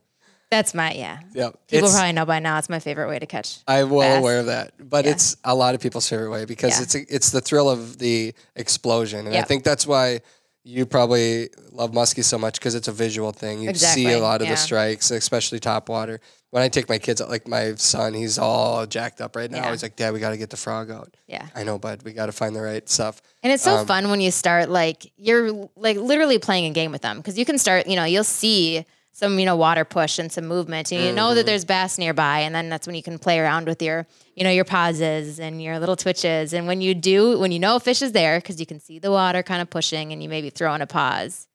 [0.52, 1.20] that's my, yeah.
[1.34, 1.50] Yeah.
[1.68, 3.60] People It's- probably know by now it's my favorite way to catch.
[3.68, 4.20] I'm well bass.
[4.20, 5.12] aware of that, but Yeah.
[5.12, 6.84] it's a lot of people's favorite way because Yeah.
[6.84, 10.22] it's it's the thrill of the explosion, and I think that's why
[10.64, 13.62] you probably love muskie so much because it's a visual thing.
[13.62, 14.54] You see a lot of yeah.
[14.54, 16.20] the strikes, especially top water.
[16.56, 19.58] When I take my kids, out, like my son, he's all jacked up right now.
[19.64, 19.72] Yeah.
[19.72, 21.46] He's like, "Dad, we got to get the frog out." Yeah.
[21.54, 22.04] I know, bud.
[22.04, 23.22] We got to find the right stuff.
[23.44, 26.94] And it's so Um, fun when you start like you're like literally playing a game
[26.94, 30.18] with them because you can start, you know, you'll see some, you know, water push
[30.18, 31.36] and some movement and you know Mm-hmm.
[31.36, 34.44] that there's bass nearby and then that's when you can play around with your, you
[34.46, 37.80] know, your pauses and your little twitches and when you do when you know a
[37.82, 40.50] fish is there because you can see the water kind of pushing and you maybe
[40.50, 41.48] throw in a pause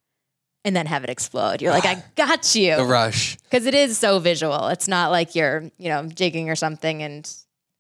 [0.64, 1.62] and then have it explode.
[1.62, 2.76] You're like, I got you.
[2.76, 3.36] The rush.
[3.38, 4.68] Because it is so visual.
[4.68, 7.30] It's not like you're, you know, jigging or something and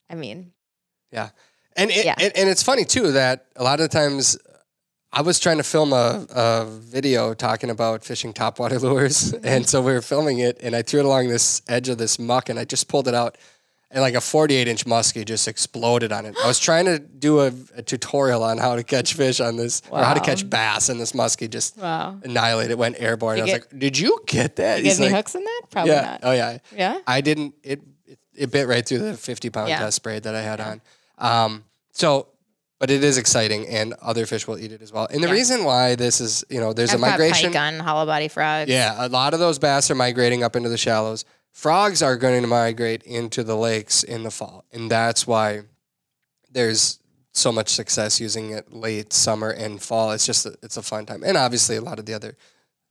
[0.08, 0.52] I mean,
[1.12, 1.30] Yeah.
[1.76, 2.14] And it, Yeah.
[2.18, 4.36] and, and it's funny too that a lot of the times
[5.12, 9.32] I was trying to film a, a video talking about fishing topwater lures.
[9.32, 9.46] Mm-hmm.
[9.46, 12.18] And so we were filming it and I threw it along this edge of this
[12.18, 13.36] muck and I just pulled it out
[13.90, 16.36] and like a 48 inch muskie just exploded on it.
[16.42, 19.82] I was trying to do a, a tutorial on how to catch fish on this
[19.90, 22.16] or how to catch bass and this muskie just wow.
[22.22, 22.70] annihilated.
[22.72, 23.38] It went airborne.
[23.38, 24.78] You I was get- like, did you get that?
[24.78, 25.62] You get any like, hooks in that?
[25.70, 26.02] Probably yeah.
[26.02, 26.20] not.
[26.22, 26.58] Oh yeah.
[26.74, 26.98] Yeah.
[27.06, 27.54] I didn't.
[27.62, 29.78] It it, it bit right through the fifty pound Yeah.
[29.80, 30.80] test spray that I had on.
[31.18, 32.28] Um, so,
[32.78, 35.06] but it is exciting, and other fish will eat it as well.
[35.10, 35.34] And the Yeah.
[35.34, 37.52] reason why this is, you know, there's I've a migration.
[37.52, 38.70] pike on hollow body frogs.
[38.70, 41.24] Yeah, a lot of those bass are migrating up into the shallows.
[41.52, 45.62] Frogs are going to migrate into the lakes in the fall, and that's why
[46.50, 46.98] there's
[47.32, 50.12] so much success using it late summer and fall.
[50.12, 52.36] It's just a, it's a fun time, and obviously a lot of the other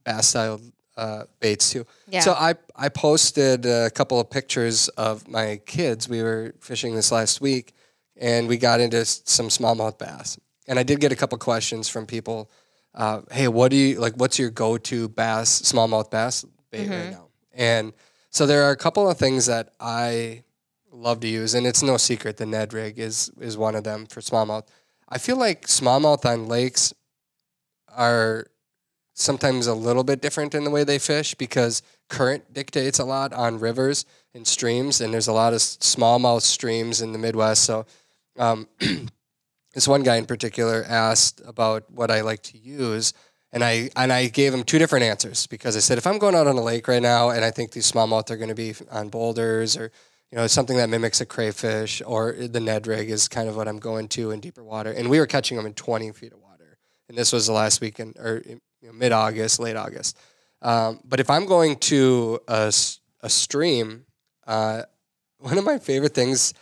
[0.04, 0.62] bass style
[0.98, 1.86] uh, baits too.
[2.08, 2.22] Yeah.
[2.22, 6.10] So I I posted a couple of pictures of my kids.
[6.10, 7.74] We were fishing this last week,
[8.18, 10.38] and we got into some smallmouth bass.
[10.68, 12.52] And I did get a couple questions from people.
[12.94, 14.14] Uh, hey, what do you like?
[14.16, 17.28] What's your go-to bass, smallmouth bass bait right now?
[17.54, 17.94] And
[18.30, 20.44] so there are a couple of things that I
[20.92, 24.06] love to use, and it's no secret the Ned rig is is one of them
[24.06, 24.68] for smallmouth.
[25.08, 26.94] I feel like smallmouth on lakes
[27.96, 28.46] are
[29.14, 33.34] sometimes a little bit different in the way they fish because current dictates a lot
[33.34, 37.64] on rivers and streams, and there's a lot of smallmouth streams in the Midwest.
[37.64, 37.86] So,
[38.38, 38.68] um,
[39.74, 43.14] this one guy in particular asked about what I like to use,
[43.52, 46.36] and I and I gave him two different answers because I said if I'm going
[46.36, 48.74] out on a lake right now and I think these smallmouth are going to be
[48.92, 49.92] on boulders or
[50.32, 53.68] you know something that mimics a crayfish or the Ned rig is kind of what
[53.68, 56.40] I'm going to in deeper water, and we were catching them in 20 feet of
[56.40, 56.78] water,
[57.08, 60.18] and this was the last weekend or you know, mid August, late August.
[60.62, 62.72] Um, but if I'm going to a,
[63.22, 64.06] a stream,
[64.46, 64.84] uh,
[65.38, 66.54] one of my favorite things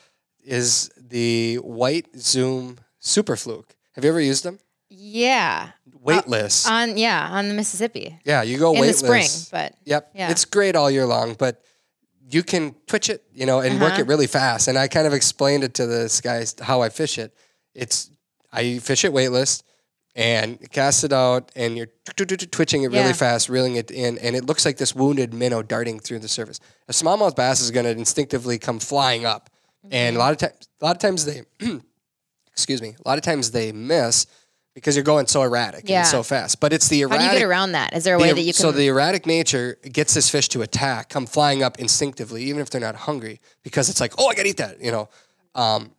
[0.44, 3.76] is the white zoom super fluke.
[3.94, 4.60] Have you ever used them?
[4.90, 5.70] Yeah.
[6.02, 6.68] Weightless.
[6.68, 8.18] On yeah, on the Mississippi.
[8.24, 9.02] yeah, you go in weightless.
[9.02, 10.12] the spring, but Yep.
[10.16, 10.32] Yeah.
[10.32, 11.62] It's great all year long, but
[12.30, 14.02] you can twitch it, you know, and work Uh-huh.
[14.02, 14.68] it really fast.
[14.68, 17.34] And I kind of explained it to this guy how I fish it.
[17.76, 18.10] It's
[18.52, 19.64] I fish it weightless
[20.16, 23.14] and cast it out and you're twitching it really Yeah.
[23.14, 26.60] fast, reeling it in, and it looks like this wounded minnow darting through the surface.
[26.88, 29.50] A smallmouth bass is gonna instinctively come flying up.
[29.92, 30.18] And Mm-hmm.
[30.18, 31.44] a lot of times a lot of times they
[32.52, 34.26] excuse me, a lot of times they miss
[34.78, 36.02] because you're going so erratic Yeah.
[36.02, 36.60] and so fast.
[36.60, 37.22] But it's the erratic.
[37.22, 37.94] how do you get around that?
[37.96, 40.48] Is there a way the- that you can so the erratic nature gets this fish
[40.50, 44.28] to attack, come flying up instinctively, even if they're not hungry, because it's like, oh,
[44.28, 45.10] I gotta eat that, you know.
[45.56, 45.92] Um,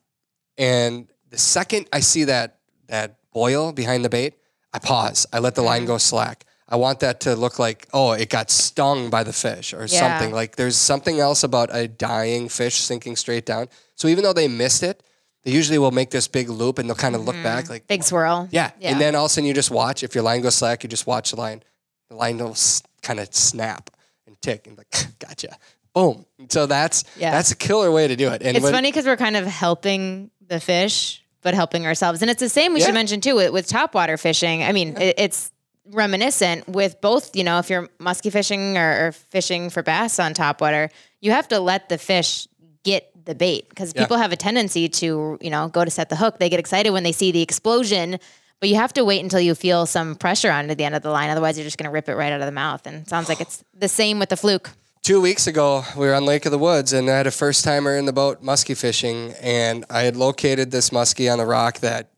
[0.57, 4.35] and the second I see that that boil behind the bait,
[4.73, 5.27] I pause.
[5.33, 5.87] I let the line Mm-hmm.
[5.89, 6.45] go slack.
[6.69, 9.99] I want that to look like, oh, it got stung by the fish or Yeah.
[10.19, 10.33] something.
[10.35, 13.69] Like there's something else about a dying fish sinking straight down.
[13.97, 15.03] So even though they missed it,
[15.49, 17.87] they usually will make this big loop and they'll kind of look back like, Mm-hmm.
[17.89, 18.49] big swirl?
[18.51, 18.71] yeah.
[18.79, 18.91] Yeah.
[18.91, 20.03] And then all of a sudden you just watch.
[20.03, 21.63] If your line goes slack, you just watch the line.
[22.11, 23.89] The line will s- kind of snap
[24.27, 24.89] and tick and like,
[25.19, 25.57] gotcha.
[25.95, 26.27] Boom.
[26.51, 27.31] So that's Yeah.
[27.31, 28.43] that's a killer way to do it.
[28.43, 32.21] And It's when- funny because we're kind of helping the fish, but helping ourselves.
[32.21, 32.87] And it's the same we Yeah.
[32.87, 34.63] should mention too with, with topwater fishing.
[34.63, 35.51] I mean, it, it's
[35.91, 40.35] reminiscent with both, you know, if you're musky fishing or, or fishing for bass on
[40.35, 40.91] topwater,
[41.21, 42.47] you have to let the fish
[42.85, 44.03] get the bait because Yeah.
[44.03, 46.39] people have a tendency to, you know, go to set the hook.
[46.41, 48.19] They get excited when they see the explosion.
[48.61, 51.03] But you have to wait until you feel some pressure on at the end of
[51.03, 51.31] the line.
[51.31, 52.85] Otherwise, you're just going to rip it right out of the mouth.
[52.89, 54.71] And it sounds like it's the same with the fluke.
[55.05, 57.63] two weeks ago, we were on Lake of the Woods, and I had a first
[57.65, 61.79] timer in the boat muskie fishing, and I had located this muskie on a rock
[61.81, 62.11] that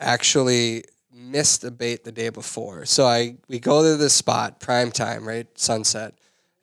[0.00, 2.84] actually missed a bait the day before.
[2.84, 6.14] So I we go to this spot, prime time, right, sunset,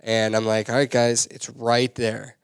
[0.02, 2.36] and I'm like, all right, guys, it's right there.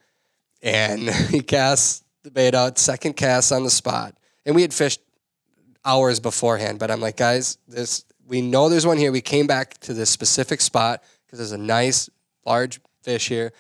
[0.62, 4.18] And he casts the bait out, second cast on the spot.
[4.46, 5.02] And we had fished
[5.86, 9.12] hours beforehand, but I'm like, guys, this we know there's one here.
[9.12, 12.10] We came back to this specific spot because there's a nice
[12.46, 13.54] large fish here,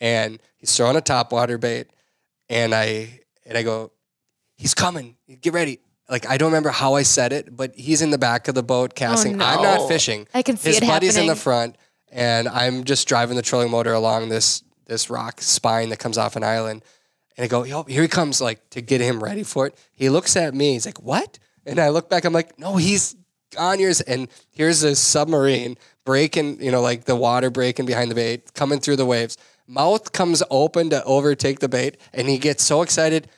[0.00, 1.88] and he's throwing a topwater bait,
[2.48, 3.92] and I and I go,
[4.56, 5.16] he's coming.
[5.40, 5.78] Get ready.
[6.10, 8.62] Like I don't remember how I said it, but he's in the back of the
[8.62, 9.40] boat oh, casting.
[9.40, 10.26] I'm not fishing.
[10.34, 11.76] I can see His it buddy's in the front,
[12.10, 16.34] and I'm just driving the trolling motor along this this rock spine that comes off
[16.34, 16.82] an island.
[17.36, 19.78] And I go, yo, here he comes, like to get him ready for it.
[19.92, 20.72] He looks at me.
[20.72, 21.38] He's like, what?
[21.64, 22.24] And I look back.
[22.24, 23.14] I'm like, no, he's
[23.56, 24.00] on yours.
[24.00, 28.80] And here's a submarine breaking, you know, like the water breaking behind the bait, coming
[28.80, 29.36] through the waves.
[29.68, 33.28] Mouth comes open to overtake the bait, and he gets so excited,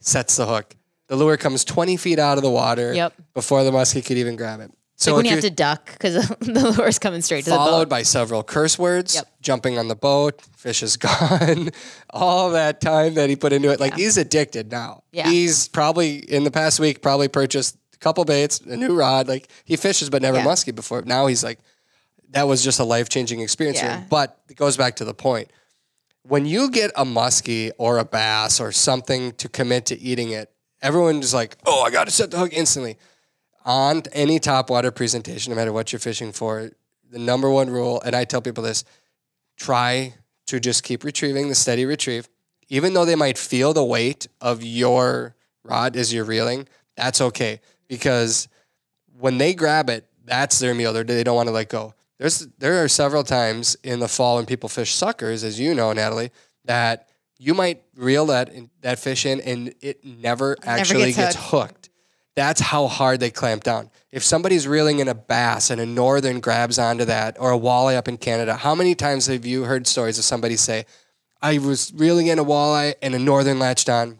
[0.00, 0.74] sets the hook.
[1.06, 3.14] The lure comes 20 feet out of the water Yep.
[3.34, 4.72] before the muskie could even grab it.
[4.96, 7.84] So like when you have to duck because the lure's coming straight to the followed
[7.84, 7.88] boat.
[7.88, 9.28] by several curse words, Yep.
[9.42, 11.70] jumping on the boat, fish is gone,
[12.10, 13.80] all that time that he put into it.
[13.80, 15.02] Like he's addicted now.
[15.12, 15.28] Yeah.
[15.28, 19.26] He's probably in the past week probably purchased a couple baits, a new rod.
[19.26, 20.44] Like he fishes but never Yeah.
[20.44, 21.02] muskie before.
[21.02, 21.58] Now he's like,
[22.30, 24.04] that was just a life changing experience for Yeah.
[24.08, 25.50] But it goes back to the point.
[26.22, 30.50] When you get a muskie or a bass or something to commit to eating it,
[30.80, 32.96] everyone is like, oh, I got to set the hook instantly
[33.64, 36.70] on any topwater presentation, no matter what you're fishing for,
[37.10, 38.84] the number one rule, and I tell people this
[39.56, 40.14] try
[40.46, 42.28] to just keep retrieving the steady retrieve.
[42.68, 47.60] Even though they might feel the weight of your rod as you're reeling, that's okay
[47.88, 48.48] because
[49.18, 50.92] when they grab it, that's their meal.
[50.92, 51.94] They're, they don't want to let go.
[52.18, 55.92] There's there are several times in the fall when people fish suckers, as you know,
[55.92, 56.30] Natalie,
[56.64, 57.08] that
[57.38, 61.50] you might reel that that fish in and it never actually gets gets hooked.
[61.50, 61.83] hooked.
[62.36, 63.90] That's how hard they clamp down.
[64.10, 67.96] If somebody's reeling in a bass and a northern grabs onto that, or a walleye
[67.96, 70.86] up in Canada, how many times have you heard stories of somebody say,
[71.40, 74.18] I was reeling in a walleye and a northern latched on,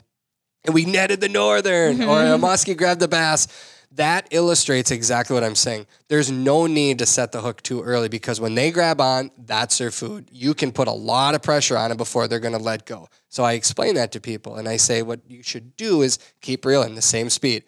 [0.64, 2.44] and we netted the northern, or mm-hmm.
[2.44, 3.48] a muskie grabbed the bass?
[3.94, 5.86] That illustrates exactly what I'm saying.
[6.08, 9.78] There's no need to set the hook too early because when they grab on, that's
[9.78, 10.28] their food.
[10.32, 13.08] You can put a lot of pressure on it before they're going to let go.
[13.28, 16.64] So I explain that to people and I say what you should do is keep
[16.64, 17.62] reeling the same speed.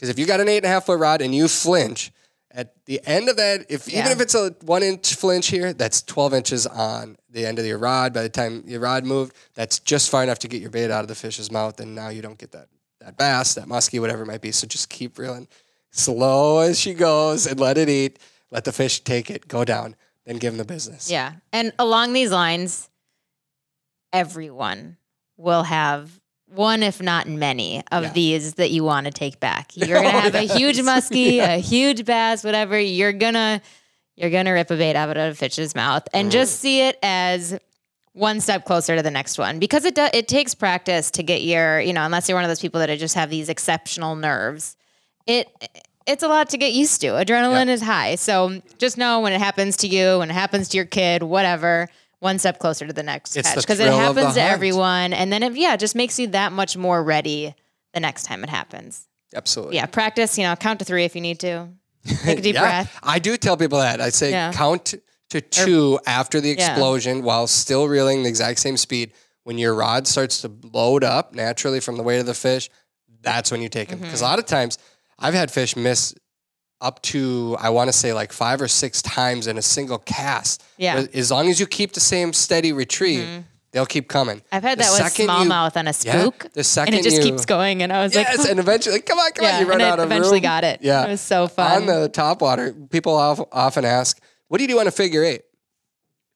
[0.00, 2.10] Because if you got an eight and a half foot rod and you flinch,
[2.52, 6.00] at the end of that, if even if it's a one inch flinch here, that's
[6.00, 8.14] 12 inches on the end of your rod.
[8.14, 11.02] By the time your rod moved, that's just far enough to get your bait out
[11.02, 11.78] of the fish's mouth.
[11.80, 12.68] And now you don't get that,
[13.02, 14.52] that bass, that muskie, whatever it might be.
[14.52, 15.48] So just keep reeling
[15.90, 18.18] slow as she goes and let it eat.
[18.50, 21.10] Let the fish take it, go down, then give them the business.
[21.10, 21.34] Yeah.
[21.52, 22.88] And along these lines,
[24.14, 24.96] everyone
[25.36, 26.19] will have
[26.54, 28.12] one, if not many, of Yeah.
[28.12, 29.70] these that you want to take back.
[29.76, 31.54] You're gonna Oh, have a huge muskie, Yeah.
[31.54, 32.78] a huge bass, whatever.
[32.78, 33.60] You're gonna
[34.16, 36.32] you're gonna rip a bait out of a fish's mouth and Mm.
[36.32, 37.58] just see it as
[38.12, 41.42] one step closer to the next one because it does it takes practice to get
[41.42, 44.76] your you know unless you're one of those people that just have these exceptional nerves
[45.28, 45.48] it
[46.08, 49.38] it's a lot to get used to adrenaline is high so just know when it
[49.40, 51.88] happens to you when it happens to your kid whatever
[52.20, 54.40] one step closer to the next It's catch because it thrill of the happens to
[54.42, 54.52] hunt.
[54.54, 57.54] everyone and then it yeah it just makes you that much more ready
[57.92, 59.76] the next time it happens Absolutely.
[59.76, 61.68] yeah practice you know count to three if you need to
[62.22, 62.60] take a deep Yeah.
[62.62, 64.00] breath I do tell people that.
[64.00, 64.52] I say Yeah.
[64.52, 64.94] count
[65.30, 66.70] to two after the Yeah.
[66.72, 69.12] explosion while still reeling the exact same speed.
[69.44, 72.68] When your rod starts to load up naturally from the weight of the fish,
[73.22, 73.98] that's when you take them.
[73.98, 74.06] Mm-hmm.
[74.06, 74.78] Because a lot of times
[75.18, 76.14] I've had fish miss
[76.80, 80.62] up to, I want to say like five or six times in a single cast.
[80.78, 81.06] Yeah.
[81.12, 84.38] As long as you keep the same steady retrieve, they'll keep coming.
[84.38, 84.54] Mm-hmm.
[84.56, 87.18] i've had The that with smallmouth on a Yeah, spook the second and it just
[87.22, 89.60] you- keeps going and i was Yes, like and eventually, come on, come yeah, on,
[89.60, 90.42] you run and out of eventually room.
[90.42, 90.80] got it.
[90.82, 91.82] Yeah, it was so fun.
[91.82, 94.18] on the top water, people often ask,
[94.48, 95.42] "What do you do on a figure eight?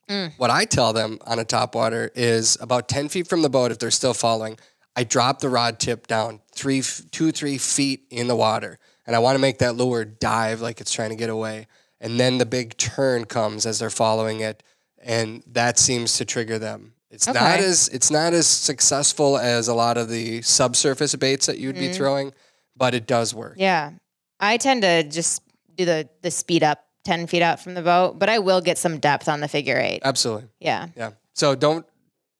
[0.08, 0.32] Mm.
[0.36, 3.70] What I tell them on a top water is about ten feet from the boat.
[3.72, 4.58] If they're still following,
[4.94, 9.18] I drop the rod tip down three, two, three feet in the water, and I
[9.18, 11.66] want to make that lure dive like it's trying to get away.
[12.00, 14.62] And then the big turn comes as they're following it,
[15.02, 16.92] and that seems to trigger them.
[17.10, 21.58] It's not as it's not as successful as a lot of the subsurface baits that
[21.58, 21.94] you'd be Mm.
[21.94, 22.32] throwing,
[22.76, 23.54] but it does work.
[23.56, 23.92] Yeah.
[24.40, 25.42] I tend to just
[25.76, 28.78] do the the speed up 10 feet out from the boat, but I will get
[28.78, 30.00] some depth on the figure eight.
[30.04, 30.48] Absolutely.
[30.58, 30.88] Yeah.
[30.96, 31.10] Yeah.
[31.34, 31.86] So don't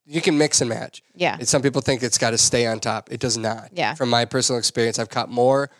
[0.07, 1.03] you can mix and match.
[1.15, 1.37] Yeah.
[1.39, 3.11] And some people think it's got to stay on top.
[3.13, 3.71] It does not.
[3.73, 3.95] Yeah.
[3.95, 5.71] From my personal experience, I've caught more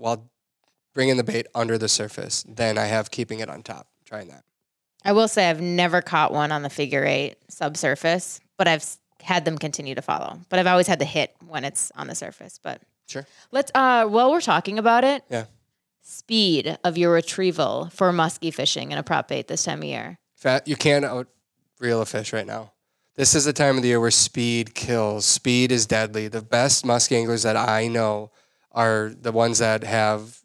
[0.00, 0.30] while
[0.94, 3.86] bringing the bait under the surface than I have keeping it on top.
[4.04, 4.44] Trying that.
[5.04, 8.84] I will say I've never caught one on the figure eight subsurface, but I've
[9.22, 10.40] had them continue to follow.
[10.48, 12.58] But I've always had the hit when it's on the surface.
[12.62, 13.26] But Sure.
[13.52, 15.44] let's uh while we're talking about it, Yeah.
[16.02, 20.18] speed of your retrieval for muskie fishing and a prop bait this time of year.
[20.36, 21.28] Fat, you can't out
[21.78, 22.72] reel a fish right now.
[23.16, 25.26] this is the time of the year where speed kills.
[25.26, 26.26] Speed is deadly.
[26.28, 28.30] The best musky anglers that I know
[28.72, 30.40] are the ones that have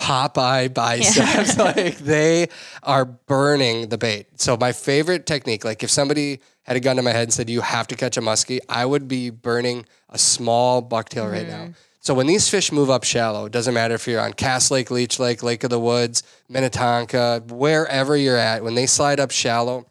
[0.00, 1.58] Popeye biceps.
[1.76, 2.48] like they
[2.82, 4.26] are burning the bait.
[4.40, 7.50] So my favorite technique, like if somebody had a gun to my head and said
[7.50, 11.62] you have to catch a muskie, I would be burning a small bucktail right now.
[11.64, 11.72] Mm-hmm.
[12.00, 14.90] So when these fish move up shallow, it doesn't matter if you're on Cass Lake,
[14.90, 19.84] Leech Lake, Lake of the Woods, Minnetonka, wherever you're at, when they slide up shallow,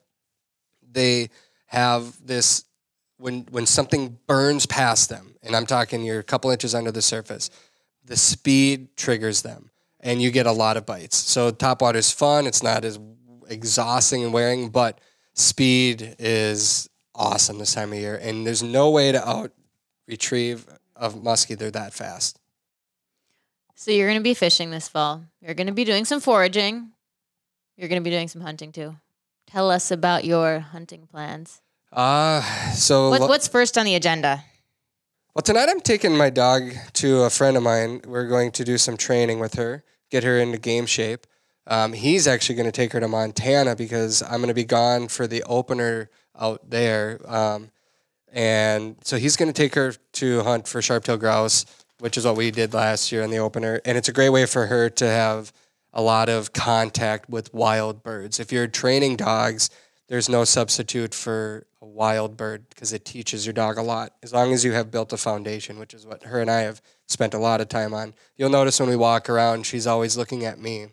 [0.90, 1.30] they
[1.68, 2.64] have this
[3.18, 7.02] when when something burns past them, and I'm talking you're a couple inches under the
[7.02, 7.50] surface,
[8.06, 11.18] the speed triggers them, and you get a lot of bites.
[11.18, 12.46] So topwater is fun.
[12.46, 13.00] It's not as
[13.50, 15.00] exhausting and wearing, but
[15.34, 19.52] speed is awesome this time of year, and there's no way to out
[20.08, 21.58] retrieve a muskie.
[21.58, 22.40] They're that fast.
[23.76, 25.24] So you're going to be fishing this fall.
[25.42, 26.92] You're going to be doing some foraging.
[27.78, 28.96] You're going to be doing some hunting too.
[29.46, 31.62] Tell us about your hunting plans.
[31.92, 32.42] Uh,
[32.74, 34.44] so What, what's first on the agenda?
[35.38, 38.02] Well, tonight I'm taking my dog to a friend of mine.
[38.08, 41.28] We're going to do some training with her, get her into game shape.
[41.68, 45.10] Um, he's actually going to take her to Montana because I'm going to be gone
[45.10, 46.10] for the opener
[46.40, 47.22] out there.
[47.24, 47.70] Um,
[48.34, 51.68] and so he's going to take her to hunt for sharp-tailed grouse,
[52.00, 53.80] which is what we did last year in the opener.
[53.86, 55.54] And it's a great way for her to have
[55.94, 58.40] a lot of contact with wild birds.
[58.40, 59.70] If you're training dogs,
[60.08, 64.54] there's no substitute for wild bird because it teaches your dog a lot as long
[64.54, 67.40] as you have built a foundation, which is what her and I have spent a
[67.40, 68.14] lot of time on.
[68.36, 70.88] You'll notice when we walk around, she's always looking at me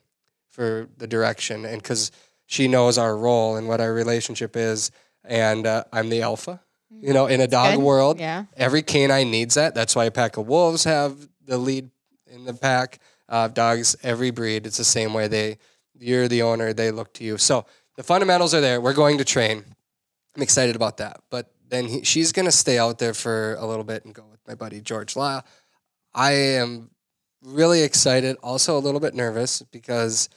[0.50, 2.10] for the direction and because
[2.46, 4.90] she knows our role and what our relationship is.
[5.24, 7.82] And uh, I'm the alpha, you know, in a dog Good.
[7.84, 8.20] world.
[8.20, 8.44] Yeah.
[8.56, 9.74] Every canine needs that.
[9.74, 11.90] That's why a pack of wolves have the lead
[12.26, 12.98] in the pack.
[13.28, 15.28] Uh, dogs, every breed, it's the same way.
[15.28, 15.58] They,
[15.98, 16.72] you're the owner.
[16.72, 17.38] They look to you.
[17.38, 17.64] So
[17.96, 18.80] the fundamentals are there.
[18.80, 19.64] We're going to train.
[20.34, 21.20] I'm excited about that.
[21.30, 24.24] But then he, she's going to stay out there for a little bit and go
[24.30, 25.44] with my buddy George Lyle.
[26.14, 26.90] I am
[27.42, 30.28] really excited, also a little bit nervous because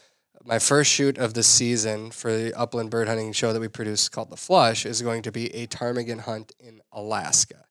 [0.44, 4.08] my first shoot of the season for the upland bird hunting show that we produce
[4.08, 7.66] called The Flush is going to be a ptarmigan hunt in Alaska.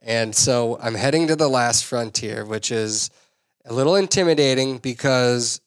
[0.00, 3.10] And so I'm heading to the last frontier, which is
[3.64, 5.60] a little intimidating because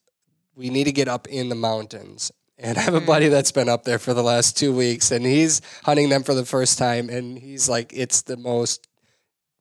[0.56, 2.32] we need to get up in the mountains.
[2.64, 3.06] And I have a mm.
[3.08, 6.34] buddy that's been up there for the last two weeks and he's hunting them for
[6.36, 7.10] the first time.
[7.10, 8.88] And he's like, it's the most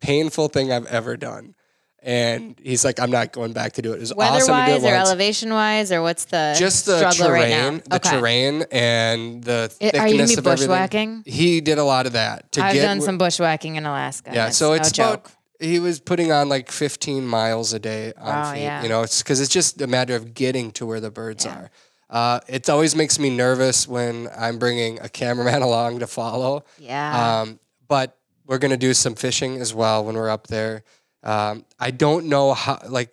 [0.00, 1.54] painful thing I've ever done.
[2.02, 3.96] And he's like, I'm not going back to do it.
[3.96, 5.08] It was Weather awesome to do wise it or once.
[5.08, 7.80] elevation wise, or what's the Just the struggle terrain, right now?
[7.90, 8.10] the Okay.
[8.18, 10.66] terrain, and the It- thickness are you gonna be of everything.
[10.68, 11.22] bushwhacking?
[11.26, 12.82] He did a lot of that to I've get.
[12.82, 14.30] done some bushwhacking in Alaska.
[14.32, 15.30] Yeah, so no it's joke.
[15.60, 18.62] he was putting on like 15 miles a day on Wow, feet.
[18.62, 18.82] yeah.
[18.82, 21.70] You know, it's because it's just a matter of getting to where the birds are.
[22.10, 26.64] Uh, it always makes me nervous when I'm bringing a cameraman along to follow.
[26.78, 27.40] yeah.
[27.42, 30.82] Um, but we're gonna do some fishing as well when we're up there.
[31.22, 33.10] Um, I don't know how like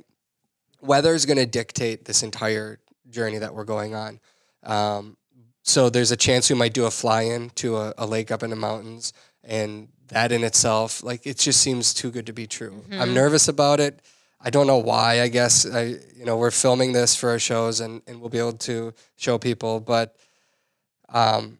[0.81, 2.79] weather is gonna dictate this entire
[3.09, 4.19] journey that we're going on.
[4.63, 5.17] Um,
[5.61, 8.49] so there's a chance we might do a fly-in to a, a lake up in
[8.49, 12.83] the mountains, and that in itself, like it just seems too good to be true.
[12.91, 14.01] I'm nervous about it.
[14.39, 15.21] I don't know why.
[15.21, 18.37] I guess I, you know, we're filming this for our shows, and, and we'll be
[18.37, 19.79] able to show people.
[19.79, 20.15] But,
[21.09, 21.59] um,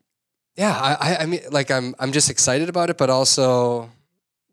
[0.55, 3.89] yeah, I, I, I mean, like I'm, I'm just excited about it, but also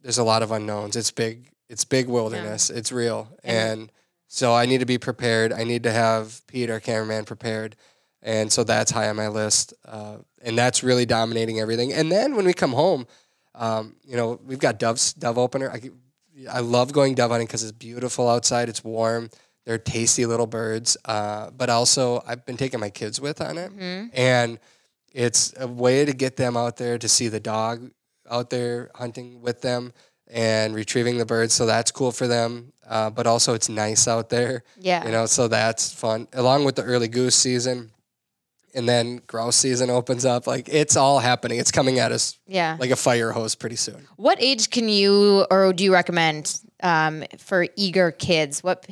[0.03, 0.97] there's a lot of unknowns.
[0.97, 1.51] It's big.
[1.69, 2.69] It's big wilderness.
[2.69, 3.91] It's real, and
[4.29, 5.53] so I need to be prepared.
[5.53, 7.75] I need to have Pete, our cameraman, prepared,
[8.23, 9.73] and so that's high on my list.
[9.85, 11.93] Uh, and that's really dominating everything.
[11.93, 13.07] And then when we come home,
[13.55, 15.71] um, you know, we've got doves, dove opener.
[15.71, 15.91] I,
[16.51, 18.69] I love going dove hunting because it's beautiful outside.
[18.69, 19.31] It's warm.
[19.65, 20.97] They're tasty little birds.
[21.05, 23.73] Uh, but also, I've been taking my kids with on it,
[24.13, 24.59] and
[25.13, 27.91] it's a way to get them out there to see the dog
[28.31, 29.93] out there hunting with them
[30.29, 31.55] and retrieving the birds.
[31.55, 32.73] So that's cool for them.
[32.87, 34.65] Uh, but also, it's nice out there.
[34.79, 35.05] yeah.
[35.07, 36.29] You know, so that's fun.
[36.33, 37.91] Along with the early goose season,
[38.75, 40.47] and then grouse season opens up.
[40.47, 41.59] Like it's all happening.
[41.59, 42.77] It's coming at us yeah.
[42.79, 44.07] like a fire hose pretty soon.
[44.17, 48.63] What age can you or do you recommend um, for eager kids?
[48.63, 48.87] What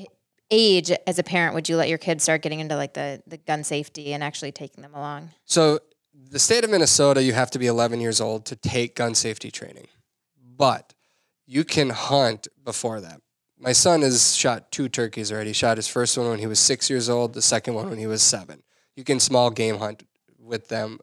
[0.52, 3.38] age, as a parent, would you let your kids start getting into like the, the
[3.38, 5.30] gun safety and actually taking them along?
[5.44, 5.80] So,
[6.30, 9.50] the state of Minnesota, you have to be 11 years old to take gun safety
[9.50, 9.88] training,
[10.56, 10.94] but
[11.46, 13.20] you can hunt before that.
[13.58, 15.50] My son has shot two turkeys already.
[15.50, 17.98] He shot his first one when he was six years old, the second one when
[17.98, 18.62] he was seven.
[18.96, 20.04] You can small game hunt
[20.38, 21.00] with them,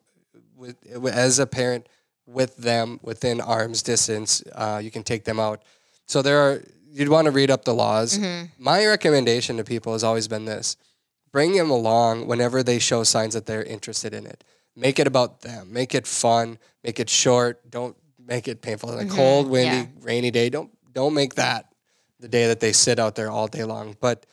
[0.55, 0.77] with
[1.07, 1.87] as a parent,
[2.27, 4.43] with them within arm's distance.
[4.53, 5.61] Uh, you can take them out.
[6.05, 6.63] So there are.
[6.91, 8.19] You'd want to read up the laws.
[8.57, 10.75] My recommendation to people has always been this:
[11.31, 14.43] bring them along whenever they show signs that they're interested in it.
[14.75, 15.73] make it about them.
[15.73, 16.57] Make it fun.
[16.83, 17.69] Make it short.
[17.69, 18.89] Don't make it painful.
[18.95, 19.85] Like Mhm, cold, windy, yeah.
[20.01, 20.49] rainy day.
[20.49, 21.73] Don't don't make that
[22.19, 23.95] the day that they sit out there all day long.
[23.99, 24.25] But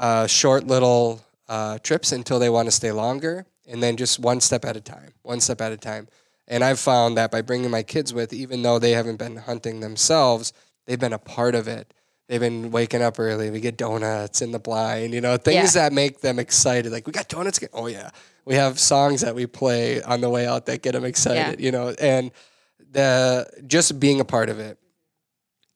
[0.00, 4.40] uh, short little uh, trips until they want to stay longer, and then just one
[4.40, 5.12] step at a time.
[5.22, 6.08] One step at a time.
[6.48, 9.80] And I've found that by bringing my kids with, even though they haven't been hunting
[9.80, 10.52] themselves,
[10.86, 11.94] they've been a part of it.
[12.28, 13.50] They've been waking up early.
[13.50, 16.90] We get donuts in the blind, you know, things that make them excited.
[16.90, 17.60] Like we got donuts.
[17.72, 18.10] Oh yeah,
[18.44, 21.70] we have songs that we play on the way out that get them excited, you
[21.70, 21.94] know.
[22.00, 22.30] And
[22.90, 24.78] the just being a part of it,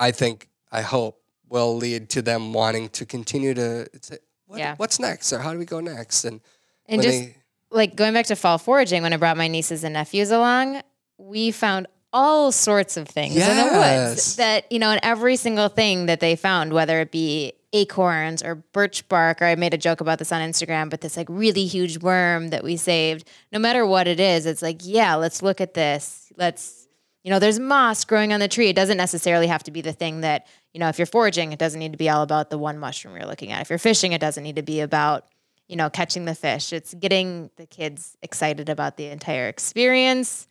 [0.01, 3.89] I think, I hope, will lead to them wanting to continue to.
[4.03, 4.75] Say, what, Yeah.
[4.77, 6.25] What's next, or how do we go next?
[6.25, 6.41] And
[6.87, 7.37] And just they,
[7.71, 10.81] like going back to fall foraging, when I brought my nieces and nephews along,
[11.19, 15.69] we found all sorts of things in the woods that, you know, and every single
[15.69, 19.79] thing that they found, whether it be acorns or birch bark, or I made a
[19.79, 23.59] joke about this on Instagram, but this like really huge worm that we saved, no
[23.59, 26.33] matter what it is, it's like, yeah, let's look at this.
[26.37, 26.86] Let's,
[27.27, 28.69] you know, there's moss growing on the tree.
[28.69, 31.59] It doesn't necessarily have to be the thing that, you know, if you're foraging, it
[31.59, 33.61] doesn't need to be all about the one mushroom you're looking at.
[33.63, 35.27] If you're fishing, it doesn't need to be about
[35.69, 36.73] you know, catching the fish.
[36.73, 40.47] It's getting the kids excited about the entire experience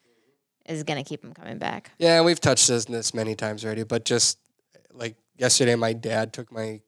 [0.65, 1.91] is going to keep them coming back.
[1.99, 4.39] yeah, we've touched this, this many times already, but just
[4.91, 6.81] like yesterday, my dad took my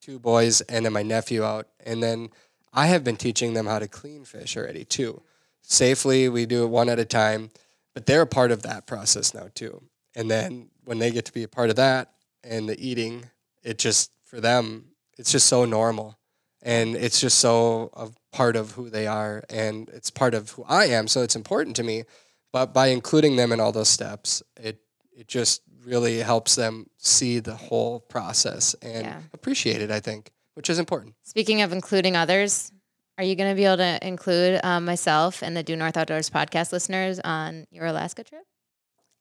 [0.00, 2.28] two boys and then my nephew out, and then
[2.72, 5.22] I have been teaching them how to clean fish already too,
[5.62, 6.28] safely.
[6.28, 7.50] We do it one at a time,
[7.96, 9.82] but they're a part of that process now too.
[10.14, 12.12] And then when they get to be a part of that
[12.44, 13.24] and the eating,
[13.62, 16.18] it just for them, it's just so normal,
[16.60, 20.64] and it's just so a part of who they are, and it's part of who
[20.64, 21.08] I am.
[21.08, 22.04] So it's important to me.
[22.52, 24.78] But by including them in all those steps, it
[25.16, 29.22] it just really helps them see the whole process and Yeah.
[29.32, 29.90] appreciate it.
[29.90, 31.14] I think, which is important.
[31.22, 32.72] Speaking of including others,
[33.18, 36.28] are you going to be able to include um, myself and the Due North Outdoors
[36.30, 38.42] podcast listeners on your Alaska trip?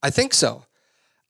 [0.04, 0.66] I think so.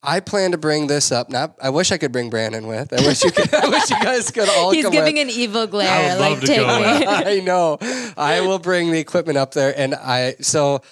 [0.02, 1.30] I plan to bring this up.
[1.30, 1.56] Not.
[1.60, 2.92] I wish I could bring Brandon with.
[2.92, 3.52] I wish you could.
[3.52, 5.22] I wish you guys could all He's come giving with.
[5.28, 6.14] an evil I glare.
[6.14, 6.98] would Like, love to take go me.
[6.98, 7.08] with.
[7.26, 7.78] I know.
[8.16, 10.82] I will bring the equipment up there, and I so.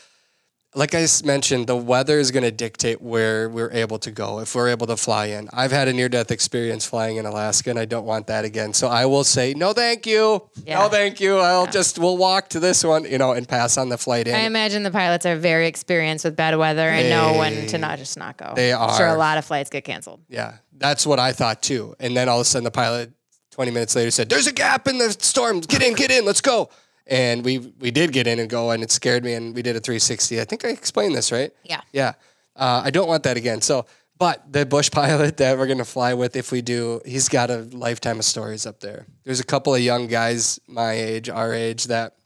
[0.77, 4.41] Like I mentioned, the weather is going to dictate where we're able to go.
[4.41, 7.79] If we're able to fly in, I've had a near-death experience flying in Alaska, and
[7.79, 8.73] I don't want that again.
[8.73, 10.43] So I will say no, thank you.
[10.67, 10.81] Yeah.
[10.81, 11.39] No, thank you.
[11.39, 14.35] I'll just we'll walk to this one, you know, and pass on the flight in.
[14.35, 17.99] I imagine the pilots are very experienced with bad weather and know when to not
[17.99, 18.53] just not go.
[18.57, 20.23] they I'm Sure, a lot of flights get canceled.
[20.29, 21.95] Yeah, that's what I thought too.
[22.01, 23.13] And then all of a sudden, the pilot,
[23.53, 25.61] 20 minutes later, said, There's a gap in the storm.
[25.61, 26.69] Get in, get in, let's go.
[27.07, 29.35] And we we did get in and go, and it scared me.
[29.35, 30.41] And we did a 360.
[30.41, 31.53] I think I explained this, right?
[31.63, 31.83] Yeah.
[31.93, 32.15] Yeah.
[32.57, 33.61] Uh, I don't want that again.
[33.61, 33.87] So,
[34.19, 37.51] but the Bush pilot that we're going to fly with, if we do, he's got
[37.51, 39.07] a lifetime of stories up there.
[39.25, 42.17] There's a couple of young guys my age, our age, that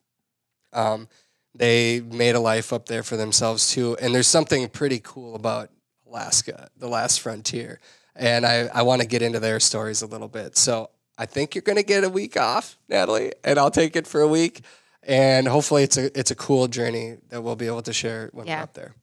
[0.72, 1.08] um,
[1.54, 3.96] they made a life up there for themselves too.
[4.00, 5.70] And there's something pretty cool about
[6.06, 7.80] Alaska, the last frontier.
[8.14, 10.56] And I, I want to get into their stories a little bit.
[10.56, 10.90] So
[11.20, 14.20] I think you're going to get a week off, Natalie, and I'll take it for
[14.20, 14.62] a week.
[15.02, 18.46] And hopefully it's a it's a cool journey that we'll be able to share when
[18.46, 18.58] Yeah.
[18.58, 18.94] we're up there.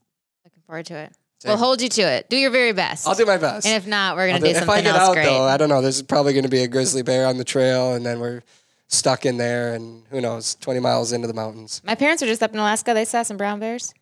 [0.46, 1.14] Looking forward to it.
[1.40, 1.50] Same.
[1.50, 2.30] We'll hold you to it.
[2.30, 3.08] Do your very best.
[3.08, 3.66] I'll do my best.
[3.68, 5.26] And if not, we're going do- to do if I something get else out great.
[5.26, 5.82] though, I don't know.
[5.82, 8.42] There's probably going to be a grizzly bear on the trail, and then we're
[8.88, 11.82] stuck in there, and who knows, 20 miles into the mountains.
[11.84, 12.94] My parents were just up in Alaska.
[12.94, 13.94] They saw some brown bears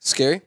[0.00, 0.42] Scary.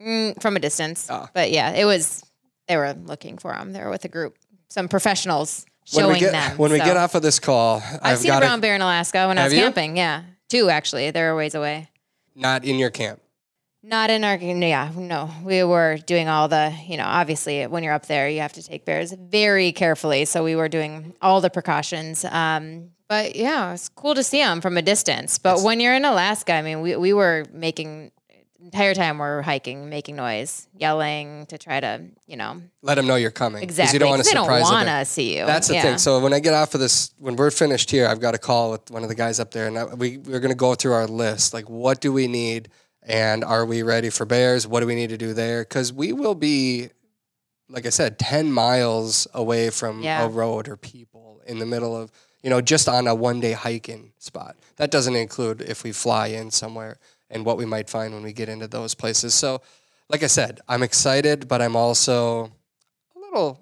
[0.00, 1.08] mm, from a distance.
[1.10, 1.28] Ah.
[1.32, 2.22] But yeah, it was,
[2.68, 3.72] they were looking for them.
[3.72, 4.36] They were with a group,
[4.68, 6.56] some professionals When showing we get them.
[6.56, 8.80] when we So- get off of this call, I've I've seen a brown bear in
[8.82, 9.60] Alaska when I was you?
[9.60, 9.96] camping.
[9.96, 10.22] Yeah.
[10.48, 11.10] Two actually.
[11.10, 11.88] They're a ways away.
[12.34, 13.20] not in your camp.
[13.86, 15.30] Not in our, yeah, no.
[15.44, 18.62] We were doing all the, you know, obviously when you're up there, you have to
[18.62, 20.24] take bears very carefully.
[20.24, 22.24] So we were doing all the precautions.
[22.24, 25.36] Um, but yeah, it's cool to see them from a distance.
[25.38, 28.10] But when you're in Alaska, I mean, we, we were making,
[28.64, 33.14] entire time we're hiking, making noise, yelling to try to, you know, Let them know
[33.16, 33.62] you're coming.
[33.62, 33.94] exactly.
[33.94, 35.44] You don't want to they don't want to see you.
[35.44, 35.82] That's the Yeah.
[35.82, 35.98] thing.
[35.98, 38.70] So when I get off of this, when we're finished here, I've got a call
[38.70, 40.94] with one of the guys up there, and I, we we're going to go through
[40.94, 41.52] our list.
[41.52, 42.68] Like, what do we need,
[43.02, 44.66] and are we ready for bears?
[44.66, 45.62] What do we need to do there?
[45.62, 46.88] Because we will be,
[47.68, 50.24] like I said, ten miles away from Yeah.
[50.24, 52.10] a road or people in the middle of,
[52.42, 54.56] you know, just on a one day hiking spot.
[54.76, 56.98] That doesn't include if we fly in somewhere
[57.34, 59.34] and what we might find when we get into those places.
[59.34, 59.60] So,
[60.08, 62.52] like I said, I'm excited, but I'm also
[63.16, 63.60] a little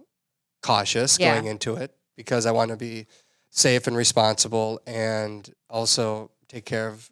[0.63, 1.35] cautious Yeah.
[1.35, 3.07] going into it because I want to be
[3.51, 7.11] safe and responsible and also take care of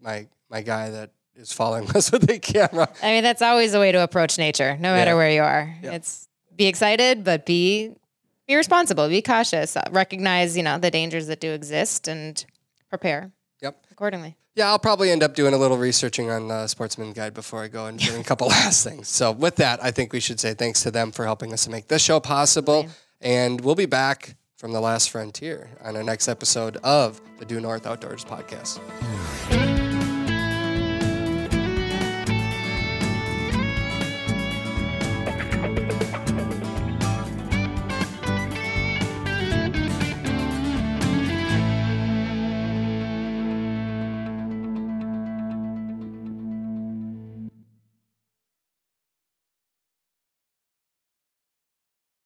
[0.00, 2.88] my my guy that is following us with the camera.
[3.02, 5.16] I mean, that's always a way to approach nature, no matter Yeah.
[5.16, 5.76] where you are.
[5.82, 5.92] Yeah.
[5.92, 7.92] It's be excited, but be
[8.48, 12.44] be responsible, be cautious, uh, recognize you know the dangers that do exist, and
[12.88, 13.30] prepare.
[13.62, 13.84] Yep.
[13.92, 14.36] accordingly.
[14.56, 17.62] Yeah, I'll probably end up doing a little researching on uh, the Sportsman Guide before
[17.62, 19.08] I go and doing a couple last things.
[19.08, 21.70] So, with that, I think we should say thanks to them for helping us to
[21.70, 22.88] make this show possible.
[23.20, 27.60] And we'll be back from the last frontier on our next episode of the Due
[27.60, 28.80] North Outdoors podcast.